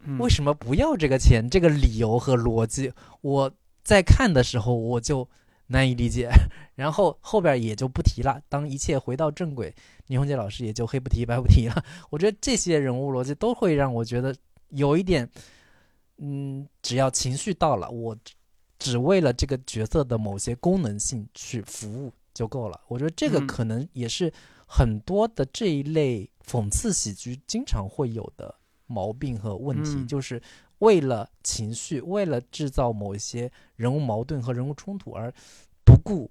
[0.00, 1.48] 嗯为什么不要这个钱？
[1.48, 3.52] 这个理由和逻辑，我
[3.84, 5.28] 在看的时候我就
[5.68, 6.30] 难以理解，
[6.76, 8.40] 然后后边也就不提了。
[8.48, 9.74] 当一切回到正轨，
[10.06, 11.84] 倪虹洁老师也就黑不提白不提了。
[12.10, 14.34] 我觉得这些人物逻辑都会让我觉得
[14.68, 15.28] 有一点，
[16.18, 18.34] 嗯，只要情绪到了，我只
[18.78, 22.80] 只为了这个角色的某些功能性去服务就够了。
[22.88, 24.32] 我觉得这个嗯可能也是
[24.66, 28.54] 很多的这一类讽刺喜剧经常会有的
[28.86, 30.40] 毛病和问题，嗯就是
[30.78, 35.32] 为了情绪，为了制造某一些人物矛盾和人物冲突而
[35.84, 36.30] 不顾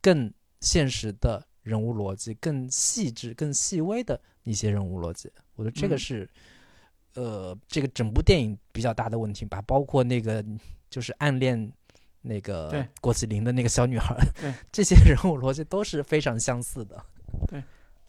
[0.00, 5.30] 更现实的人物逻辑、更细致、更细微的一些人物逻辑。
[5.56, 6.30] 我觉得这个嗯是，
[7.14, 10.44] 呃，这个整部电影比较大的问题吧，包括那个
[10.90, 11.72] 就是暗恋。
[12.24, 17.04] 那个对郭麒麟的那个小女孩，对 这些人物逻辑都是非常相似的。
[17.48, 17.60] 对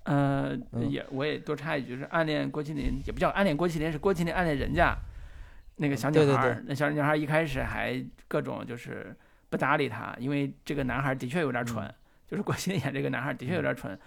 [0.03, 4.95] 呃，嗯也我也多插一句，就是暗恋郭麒麟，也不叫暗恋郭麒麟，是郭麒麟暗恋人家
[5.83, 6.25] 那个小女孩儿。
[6.25, 9.13] 对对对那小女孩儿一开始还各种就是
[9.49, 11.93] 不搭理他，因为这个男孩儿的确有点蠢，嗯
[12.25, 13.99] 就是郭麒麟演这个男孩儿的确有点蠢。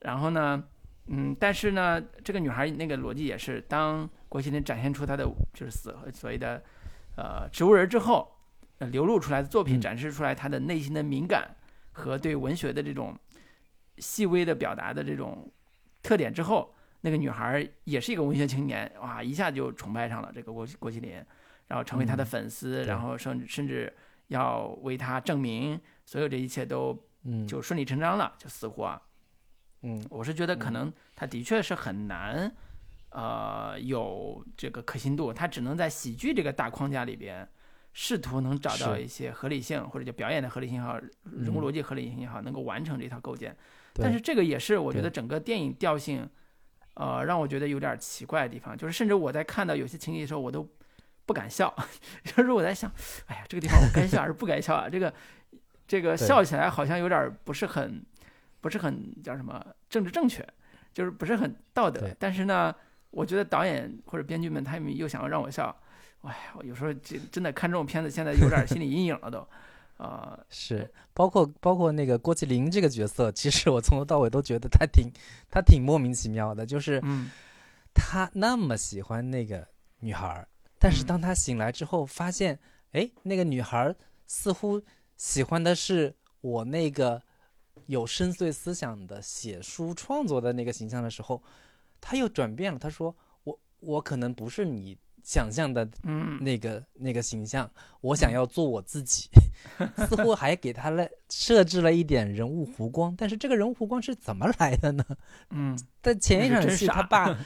[0.00, 0.62] 然后呢，
[1.06, 5.24] 嗯，但是呢，这个女孩儿那个逻辑也是，当郭麒麟展现出他的
[5.54, 6.62] 就是死所谓的
[7.16, 8.30] 呃植物人之后，
[8.78, 11.48] 呃流露出来的作品嗯展示出来他的内心的敏感
[11.92, 13.16] 和对文学的这种
[13.98, 15.50] 细微的表达的这种
[16.02, 21.24] 特点之后，那个女孩儿也是一个文学青年，哇，一下就崇拜上了这个郭郭麒麟，
[21.68, 23.92] 然后成为他的嗯粉丝，对然后甚至甚至
[24.28, 29.00] 要为他证明，所有这一切都嗯，就顺理成章了，就似乎啊，
[29.82, 32.52] 嗯我是觉得可嗯能他的确是很难，
[33.10, 37.48] 呃，有这个可信度，他只能在喜剧这个大框架里边，
[37.92, 43.56] 试图能找到一些合理性，或者叫表演的合理性也好，人物嗯逻辑合理性也好，能够完成这套构建。
[43.94, 46.28] 但是这个也是我觉得整个电影调性，
[47.00, 50.68] 呃，让我觉得有点奇怪的地方，就是甚至我在看到有些情节的时候，我都
[51.24, 51.74] 不敢笑，
[52.22, 52.92] 就是我在想，
[53.26, 54.86] 哎呀，这个地方我该笑还是不该笑啊？
[54.86, 55.10] 这个
[55.88, 58.04] 这个笑起来好像有点不是很
[58.60, 60.46] 不是很叫什么政治正确，
[60.92, 62.14] 就是不是很道德。
[62.18, 62.74] 但是呢，
[63.10, 65.74] 我觉得导演或者编剧们他们又想要让我笑，
[66.20, 69.48] 哎呀，我有时候真真的看这种片子，现在有点心理阴影了都，
[70.02, 75.12] 呃，是，包括包括那个郭麒麟这个角色，其实我从头到尾都觉得他挺
[75.50, 77.30] 他挺莫名其妙的，就是嗯
[77.92, 80.48] 他那么喜欢那个女孩儿，
[80.78, 82.58] 但是嗯当他醒来之后，发现，
[82.92, 83.94] 哎，那个女孩儿
[84.26, 84.80] 似乎
[85.18, 87.22] 喜欢的是我那个
[87.84, 91.42] 有深邃思想的写书创作的那个形象的时候，
[92.00, 92.78] 他又转变了。
[92.78, 94.96] 他说：“我我可能不是你
[95.30, 97.70] 想象的嗯那个那个形象，
[98.00, 99.28] 我想要做我自己，
[100.08, 105.04] 似乎还给他了设置了一点人物弧光，但是这个人物弧光是怎么来的呢？
[105.50, 107.38] 嗯在前一场戏，他爸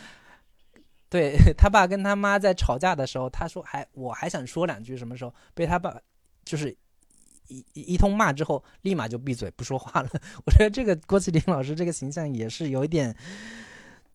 [1.11, 5.95] 对他爸跟他妈在吵架的时候，他说还我还想说两句，什么时候被他爸
[6.43, 6.74] 就是
[7.49, 10.09] 一一一通骂之后，立马就闭嘴不说话了。
[10.47, 13.14] 我觉得这个郭麒麟老师这个形象也是有一点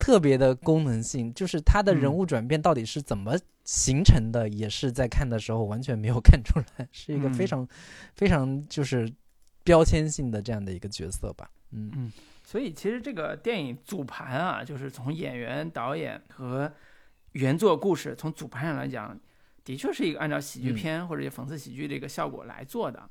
[0.00, 2.14] 特别的功能性，就是他的人嗯。
[2.14, 7.46] 物转变到底是怎么形成的，也是在看的时候完全没有看出来，是一个非嗯。
[7.46, 7.68] 常、
[8.16, 9.12] 非常就是
[9.62, 11.50] 标签性的这样的一个角色吧。
[11.72, 11.92] 嗯。
[11.94, 12.12] 嗯。
[12.42, 16.72] 所以其实这个电影组盘啊，就是从演员、导演和
[17.32, 19.16] 原作故事从组盘上来讲，
[19.62, 20.74] 的确是一个按照喜剧嗯。
[20.74, 23.08] 片或者讽刺喜剧这个效果来做的。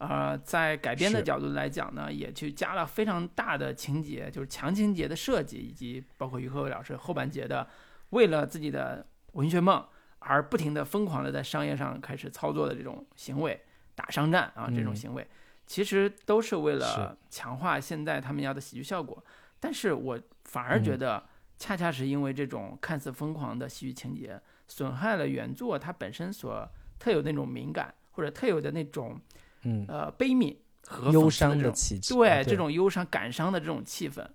[0.00, 7.68] 呃，在改编的角度来讲呢，也去加了非常大的情节，就是强情节的设计，以及包括于和伟老师后半节的
[8.08, 9.86] 为了自己的文学梦
[10.18, 13.60] 而不停的疯狂的在商业上开始操作的这种行为，
[13.94, 14.96] 打商战啊这种嗯。
[14.96, 15.26] 行为，
[15.66, 19.22] 其实都是为了强化现在他们要的喜剧效果。
[19.60, 21.24] 但是我反而觉嗯得，
[21.58, 26.66] 恰恰是因为这种看似疯狂的喜剧情节，损害了原作它本身所
[26.98, 29.20] 特有的那种敏感，或者特有的那种
[29.62, 30.56] 嗯，呃悲悯
[30.86, 34.26] 和忧伤的这种气质，对啊这种忧伤、感伤的这种气氛。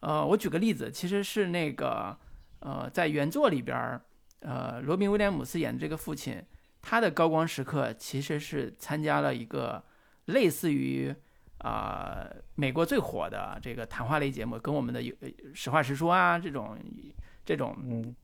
[0.00, 2.16] 呃，我举个例子，其实是那个
[2.60, 4.00] 呃，在原作里边儿，
[4.40, 6.42] 呃，罗宾威廉姆斯演的这个父亲，
[6.80, 9.82] 他的高光时刻其实是参加了一个
[10.26, 11.14] 类似于
[11.58, 15.02] 啊、美国最火的这个谈话类节目，跟我们的
[15.52, 16.78] 实话实说啊这种
[17.44, 18.16] 这种嗯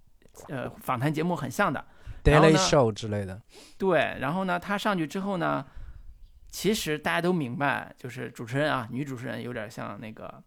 [0.48, 1.84] 呃访谈节目很像的。
[2.24, 3.42] ，Daily Show 之类的，
[3.76, 5.66] 对，然后呢，他上去之后呢，
[6.56, 10.42] 其实大家都明白，就是主持人啊，女主持人有点像那个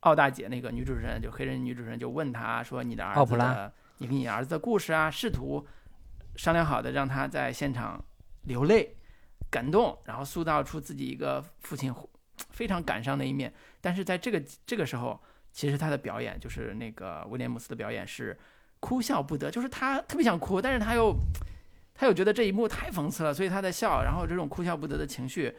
[0.00, 5.66] 奥大姐那个女主持人，就黑人女主持人就问他说：“你的儿子你跟你儿子的故事啊，试图
[6.36, 7.98] 商量好的让他在现场
[8.42, 8.98] 流泪、
[9.50, 11.90] 感动，然后塑造出自己一个父亲
[12.50, 13.50] 非常感伤的一面。
[13.80, 15.18] 但是在这个这个时候，
[15.52, 18.38] 其实他的表演就是那个威廉姆斯的表演是
[18.78, 21.16] 哭笑不得，就是他特别想哭，但是他又
[21.96, 25.56] 他又觉得这一幕太讽刺了，所以他在笑，然后这种哭笑不得的情绪，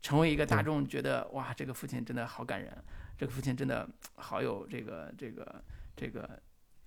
[0.00, 2.72] 成为一个大众觉得哇，这个父亲真的好感人，
[3.18, 5.64] 这个父亲真的好有这个这个
[5.96, 6.40] 这个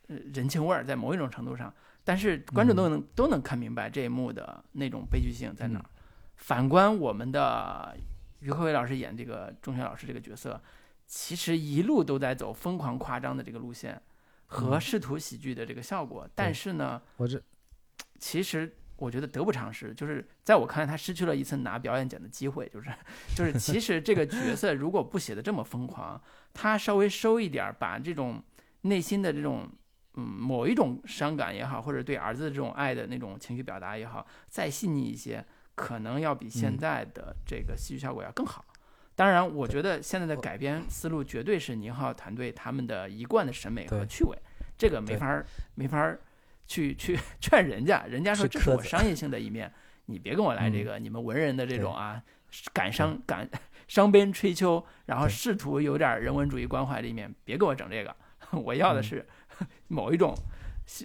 [0.08, 1.74] 呃人情味儿，在某一种程度上，
[2.04, 5.86] 但是观众都能、都能看明白这一幕的那种悲剧性在哪儿。
[6.38, 7.95] 反观我们的
[8.39, 10.62] 于和伟老师演这个中学老师这个角色，
[11.06, 14.01] 其实一路都在走疯狂夸张的这个路线
[14.47, 17.01] 和嗯试图喜剧的这个效果，但是呢。
[17.18, 17.41] 我这
[18.20, 18.74] 其实
[19.04, 22.66] 我觉得得不偿失，就是在我看来，他失去了一次拿表演奖的机会。
[22.74, 22.89] 就是，
[23.36, 26.20] 就是，其实这个角色如果不写的这么疯狂，
[26.54, 28.41] 他稍微收一点儿，把这种
[28.84, 29.70] 内心的这种
[30.14, 35.45] 嗯某一种伤感也好，或者对儿子的这种爱的那种情绪表达也好，再细腻一些，
[35.76, 38.64] 可能要比现嗯在的这个戏剧效果要更好。
[39.16, 44.38] 当然，我觉得现在的改编思路绝对是宁浩团队他们的一贯的审美和趣味，
[44.78, 45.45] 这个没法儿
[45.76, 46.20] 没法儿
[46.68, 49.72] 去去劝人家，人家说这是我商业性的一面，
[50.05, 52.22] 你别跟我来这嗯个你们文人的这种啊
[52.74, 53.49] 感伤感
[53.88, 58.16] 伤悲吹秋，然后试图有点人文主义关怀的一面，别给我整这个，
[58.57, 59.28] 我要的嗯是
[59.88, 60.36] 某一种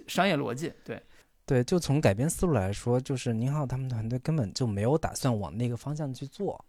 [0.07, 1.01] 商业逻辑，对，
[1.45, 6.63] 对，就从改编思路来说，就是宁浩他们团队根本就没有打算往那个方向去做。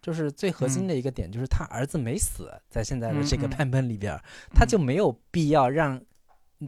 [0.00, 4.22] 就是最核心的一个点，就是他儿子没死，在现在的这个版本里边儿，
[4.54, 6.00] 他就没有必要让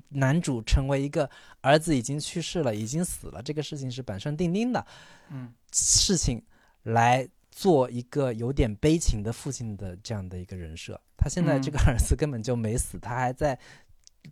[0.09, 1.28] 男主成为一个
[1.61, 4.86] 儿子已经去世了、已经死了，这个事情是板上钉钉的
[5.30, 6.43] 嗯事情，
[6.84, 11.01] 来做一个有点悲情的父亲的这样的一个人设。
[11.16, 13.59] 他现在这个儿子根本就没死，他还在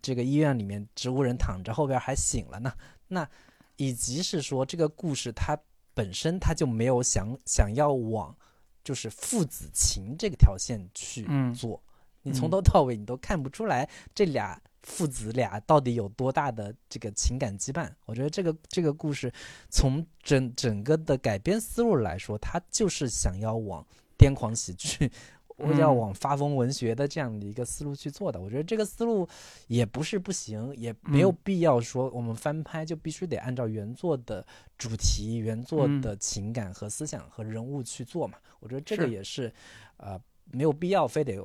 [0.00, 2.72] 这个医院里面植物人躺着，后边还醒了呢。
[3.08, 3.28] 那
[3.76, 5.58] 以及是说这个故事它
[5.94, 8.36] 本身他就没有想想要往
[8.84, 11.82] 就是父子情这个条线去嗯做，
[12.22, 17.88] 你从嗯头到尾你都看不出来这俩父子俩到底有多大的这个情感羁绊。
[18.06, 19.30] 我觉得这个这个故事
[19.68, 23.86] 从整整个的改编思路来说，它就是想要往
[24.18, 25.10] 癫狂喜剧。
[25.58, 29.28] 我要嗯往发疯文学的这样的一个思路去做的，我觉得这个思路
[29.66, 34.46] 也不是不行，也没有嗯必要说我们翻拍就必须得按照原作的
[34.78, 38.38] 主题、原作嗯的情感和思想和人物去做嘛。
[38.60, 39.52] 我觉得这个也是，
[39.96, 40.16] 呃，
[40.52, 41.36] 没有必要非得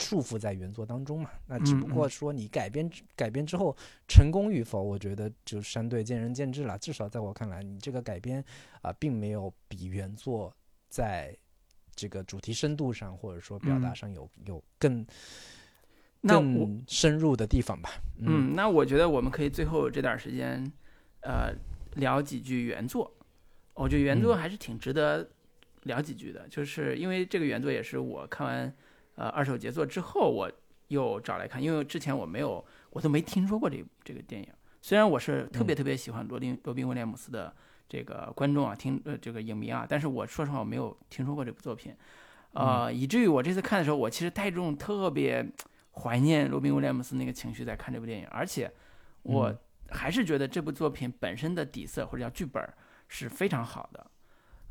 [0.00, 1.30] 束缚在原作当中嘛。
[1.46, 3.76] 那只不过说你改编之改编之后
[4.06, 6.78] 成功与否，我觉得就相对见仁见智了。
[6.78, 8.44] 至少在我看来，你这个改编
[8.82, 10.54] 啊、并没有比原作
[10.88, 11.36] 在
[11.94, 15.06] 这个主题深度上，或者说表达嗯上有、有更
[16.20, 17.90] 那我更深入的地方吧。
[18.18, 20.70] 嗯，那我觉得我们可以最后这段时间，
[21.20, 21.54] 呃，
[21.94, 23.12] 聊几句原作。
[23.74, 25.28] 我觉得原作嗯还是挺值得
[25.82, 28.74] 聊几句的，就是因为这个原作也是我看完
[29.16, 30.50] 呃二手杰作之后，我
[30.88, 34.48] 又找来看，因为之前我没有，我都没听说过这这个电影。
[34.80, 35.76] 虽然我是特别嗯。
[35.76, 37.54] 特别喜欢罗宾罗宾威廉姆斯的
[37.88, 41.94] 这个观众啊，听呃这个影迷啊，但是我说实话我没有听说过这部作品，
[42.52, 45.44] 呃，以至于我这次看的时候，我其实带这种特别
[45.92, 48.72] 怀念罗宾威廉姆斯那个情绪在看这部电影，而且
[49.22, 49.58] 我嗯。
[49.90, 52.60] 还是觉得这部作品本身的底色或者叫剧本
[53.06, 54.10] 是非常好的。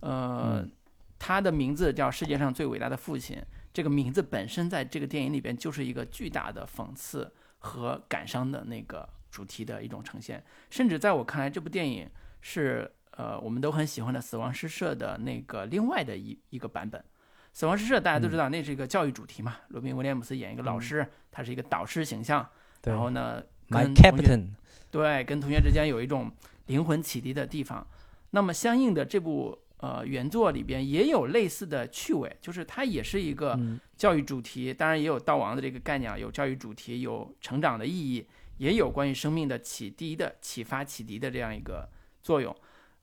[0.01, 0.71] 呃，嗯。
[1.17, 3.37] 他的名字叫《世界上最伟大的父亲》，
[3.75, 10.41] 这个名字本身在这个电影里边就是一个巨大的讽刺和感伤的那个主题的一种呈现。
[10.69, 12.09] 甚至在我看来，这部电影
[12.39, 17.01] 是呃我们都很喜欢的《死亡诗社》的那个另外的一一个版本。
[17.51, 19.57] 《死亡诗社》大家都知道，那是一个教育主题嘛。
[19.67, 22.49] 罗宾威廉姆斯演一个老师，他是一个导师形象，
[22.83, 24.47] 然后呢，，My 跟同学 Captain，
[24.89, 26.31] 对，跟同学之间有一种
[26.67, 27.85] 灵魂启迪的地方。
[28.31, 41.89] 那么相应的这部呃原作里边也有类似的趣味，就是它也是一个嗯教育主题，当然也有道王的这个概念啊，有教育主题，有成长的意义，也有关于生命的启迪的启发启迪的这样一个
[42.21, 42.55] 作用。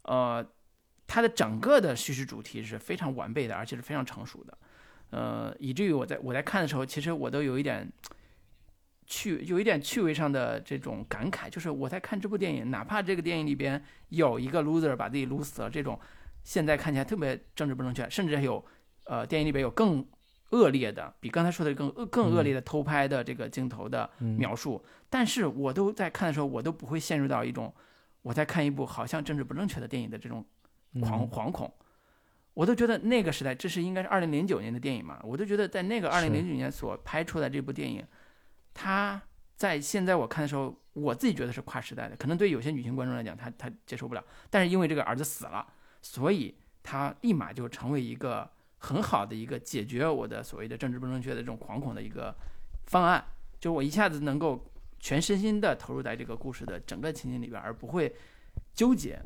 [0.03, 0.45] 呃，
[1.07, 4.59] 它的整个的叙事主题是非常完备的，而且是非常成熟的。
[5.11, 7.87] 呃，以至于我在我在看的时候，其实我都有一点
[9.07, 16.01] 趣， 有一点趣味上的这种感慨，就是我在看这部电影，哪怕这个电影里边有一个 loser 把自己撸死了，这种
[16.43, 18.65] 现在看起来特别政治不正确，甚至还有
[19.05, 20.07] 呃电影里边有更
[20.51, 27.73] 恶劣的，比刚才说的更恶更恶劣的偷拍的这个镜头的描述，但是我都在看的时候，我都不会陷入到一种
[28.23, 30.45] 我在看一部好像政治不正确的电影的这种
[31.01, 31.73] 狂惶恐。
[32.55, 35.19] 我都觉得那个时代，这是应该是二零零九年的电影嘛？
[35.25, 38.07] 我都觉得在那个二零零九年所拍出来这部电影，
[38.75, 39.19] 它
[39.57, 42.17] 在现在我看的时候，我自己觉得是跨时代的。
[42.17, 44.23] 可能对有些女性观众来讲，她她接受不了。
[44.51, 45.67] 但是因为这个儿子死了，
[46.03, 52.35] 所以他立马就成为一个很好的一个解决我的所谓的政治不正确的这种惶恐的一个
[52.87, 53.25] 方案。
[53.61, 54.63] 就我一下子能够
[54.99, 58.13] 全身心的投入在这个故事的整个情景里边，而不会
[58.75, 59.19] 纠结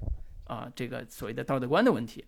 [0.45, 2.24] 啊这个所谓的道德观的问题。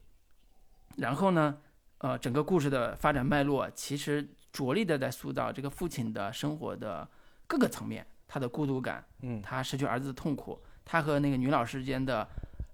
[0.96, 1.58] 然后呢，
[1.98, 7.06] 呃，整个故事的发展脉络其实着力的在塑造这个父亲的生活的
[7.46, 12.26] 各个层面，他的孤独感，嗯，他失去儿子的痛苦，他和那个女老师之间的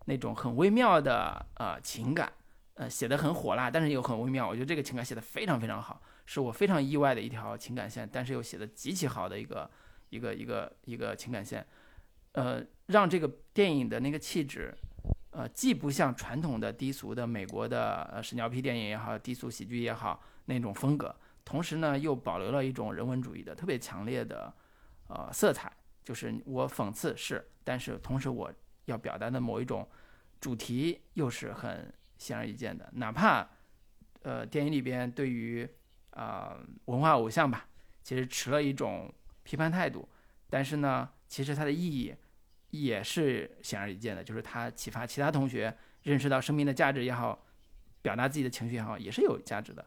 [0.04, 2.32] 那种很微妙的呃情感，
[2.74, 4.48] 呃，写的很火辣，但是又很微妙。
[4.48, 9.70] 我觉得这个情感写的非常非常好，是我非常意外的一条情感线，但是又写的极其好的一个
[10.10, 11.66] 一个一个一个情感线，
[12.32, 14.74] 呃，让这个电影的那个气质。
[15.36, 21.12] 呃，既不像传统的低俗的美国的呃屎尿屁电影也好，低俗喜剧也好那种风格，
[21.44, 24.54] 同时呢又保留了一种人文主义的特别强烈的
[25.08, 25.72] 呃色彩，
[26.04, 28.48] 就是我讽刺是，但是同时我
[28.86, 29.88] 要表达的某一种
[30.40, 33.48] 主题又是很显而易见的，哪怕
[34.22, 35.68] 呃电影里边对于
[36.10, 36.56] 啊
[36.86, 37.66] 文化偶像吧，
[38.02, 39.12] 其实持了一种
[39.42, 40.08] 批判态度，
[40.48, 42.14] 但是呢，其实它的意义。
[42.70, 45.72] 也是显而易见的，就是他启发其他同学
[46.02, 47.46] 认识到生命的价值也好，
[48.02, 49.86] 表达自己的情绪也好，也是有价值的。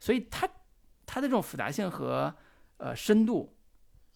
[0.00, 0.48] 所以，他
[1.04, 2.34] 他的这种复杂性和
[2.78, 3.54] 呃深度，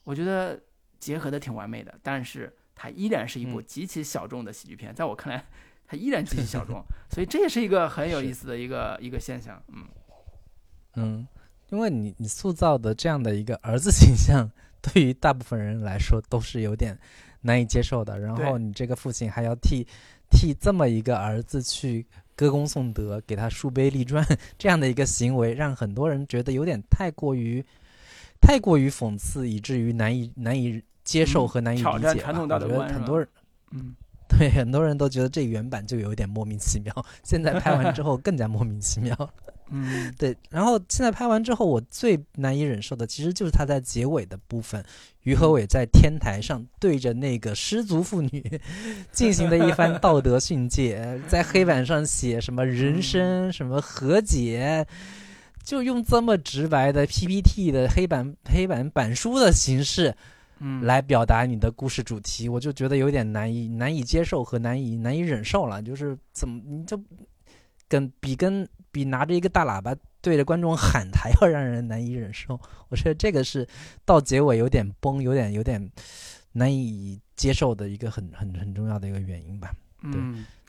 [0.03, 0.59] 我觉得
[0.99, 1.95] 结合的挺完美的。
[2.03, 5.45] 但是，它依然是一部极其小众的喜剧片，在我看来，
[5.89, 6.81] 它依然极其小众。
[7.11, 9.61] 所以，这也是一个很有意思的一个一个现象。
[9.73, 9.85] 嗯
[10.95, 11.29] 嗯，
[11.71, 14.49] 因为你你塑造的这样的一个儿子形象，
[14.81, 16.97] 对于大部分人来说都是有点。
[17.43, 19.87] 难以接受的，然后你这个父亲还要替
[20.31, 22.05] 替这么一个儿子去
[22.35, 24.27] 歌功颂德，给他树碑立传，
[24.59, 27.65] 这样的一个行为，让很多人觉得有点太过于
[28.41, 31.89] 太过于讽刺，以至于难以难以接受和难以理解。
[31.89, 33.27] 挑战传统道德观，很多人，
[33.71, 33.95] 嗯，
[34.29, 36.93] 对，很多人都觉得这原版就有点莫名其妙，
[37.23, 39.17] 现在拍完之后更加莫名其妙。
[39.69, 40.37] 嗯，对。
[40.49, 44.85] 然后现在拍完之后，我最难以忍受的，其实就是他在结尾的部分，
[45.23, 48.61] 于和伟在天台上对着那个失足妇女
[49.11, 54.87] 进行的一番道德训诫，在黑板上写什么人生什么和解，
[55.65, 60.15] 就用这么直白的 PPT 的黑板黑板板书的形式，
[60.61, 65.83] 嗯，来表达你的故事主题，我就觉得有点难以难以接受和难以难以忍受了。
[65.83, 67.03] 就是怎么你就
[67.89, 68.69] 跟比跟。
[68.93, 73.69] 比拿着一个大喇叭对着观众喊还要让人难以忍受，我觉得这个是
[74.07, 75.93] 到结尾有点崩，有点有点
[76.53, 79.71] 难以接受的一个很很很重要的一个原因吧。
[80.11, 80.19] 对，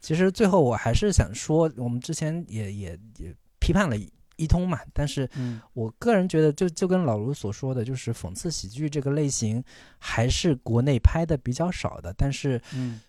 [0.02, 3.96] 其实最后我还是想说，我们之前也也也批判了
[4.38, 5.30] 一通嘛，但是
[5.74, 9.62] 我个人觉得，就就跟老卢所说的，就是讽刺喜剧这个类型
[10.00, 12.62] 还是国内拍的比较少的，但是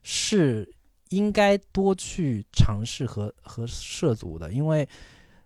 [0.02, 0.68] 是。
[1.10, 4.86] 应该多去尝试和和涉足的，因为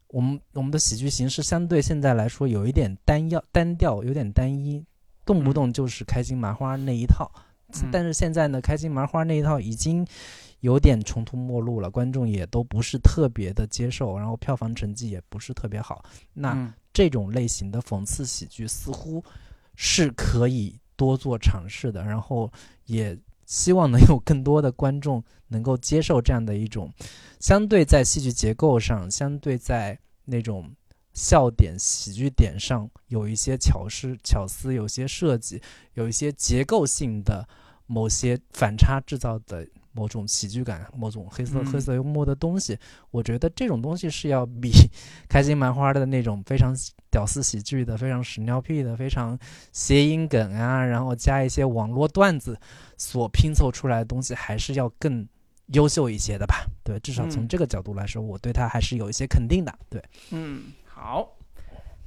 [0.09, 4.85] 我们我们的喜剧形式相对现在来说有一点单调，单调有点单一，
[5.25, 7.31] 动不动就是开心麻花那一套。
[7.93, 10.05] 但是现在呢，开心麻花那一套已经
[10.63, 16.05] 有点穷途末路了，观众也都不是特别的接受，然后票房成绩也不是特别好。
[16.33, 19.23] 那这种类型的讽刺喜剧似乎
[19.77, 22.51] 是可以多做尝试的，然后
[22.87, 23.17] 也。
[23.45, 26.91] 希望能有更多的观众能够接受这样的一种，
[27.39, 30.71] 相对在戏剧结构上，相对在那种
[31.13, 35.61] 笑点、喜剧点上有一些巧思、巧思，有些设计，
[35.95, 37.47] 有一些结构性的
[37.85, 39.67] 某些反差制造的。
[39.93, 42.79] 某种喜剧感，某种黑色黑色幽默的东西，
[43.11, 44.71] 我觉得这种东西是要比
[45.29, 46.75] 开心麻花的那种非常
[47.11, 49.39] 屌丝喜剧的、非常屎尿屁的、非常
[49.73, 52.59] 谐音梗啊，然后加一些网络段子
[52.97, 55.27] 所拼凑出来的东西，还是要更
[55.67, 56.67] 优秀一些的吧？
[56.83, 59.79] 对，至少从这个角度来说，我对他还是有一些肯定的。
[59.91, 61.37] 对，嗯，好，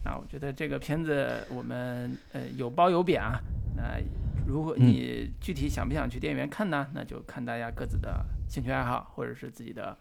[0.04, 3.40] 那我觉得这个片子我们呃有褒有贬啊，
[3.76, 4.02] 那。
[4.46, 6.88] 如果你具体想不想去电影院看呢？
[6.94, 9.98] 那就看大家各自的兴趣爱好，或者是自己的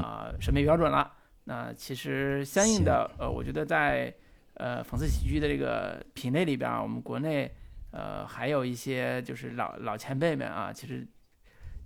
[0.00, 1.12] 啊审美标准了。
[1.44, 4.14] 那其实相应的，呃，我觉得在
[4.54, 7.52] 呃讽刺喜剧的这个品类里边，我们国内
[7.90, 11.06] 呃，还有一些就是老老前辈们啊，其实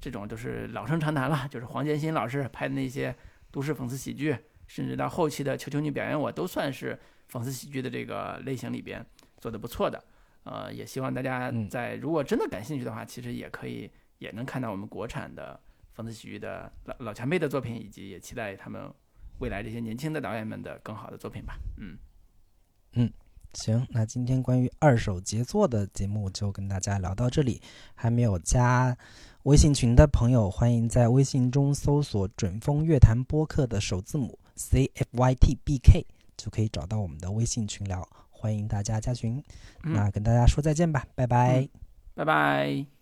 [0.00, 3.14] 这种都是老生常谈了，就是黄建新老师拍的那些
[3.50, 4.36] 都市讽刺喜剧，
[4.66, 6.96] 甚至到后期的《求求你表演我》，都算是
[7.30, 9.04] 讽刺喜剧的这个类型里边
[9.38, 10.04] 做的不错的。
[10.46, 15.60] 呃，也希望大家在如果真的感兴趣的话，其实也可以也能看到我们国产的
[15.96, 18.88] 讽刺喜剧的老老前辈的作品，以及也期待他们
[19.40, 21.58] 未来这些年轻的导演们的更好的作品吧。
[21.78, 21.98] 嗯
[22.92, 23.12] 嗯，
[23.54, 27.60] 行，那今天关于二手杰作的节目就跟大家聊到这里。
[27.96, 28.96] 还没有加
[29.42, 38.08] 微信群的朋友，欢迎在微信中搜索“准风乐坛播客”的首字母 C F Y T B K，就可以找到我们的微信群聊。
[38.38, 39.42] 欢迎大家加群，
[39.82, 41.68] 那跟大家说再见吧，拜拜，
[42.14, 42.95] 拜拜。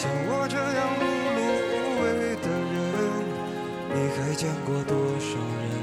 [0.00, 1.02] 像我这样碌
[1.34, 1.38] 碌
[1.74, 2.06] 无为
[2.38, 2.78] 的人
[3.92, 5.77] 你还见过多少人？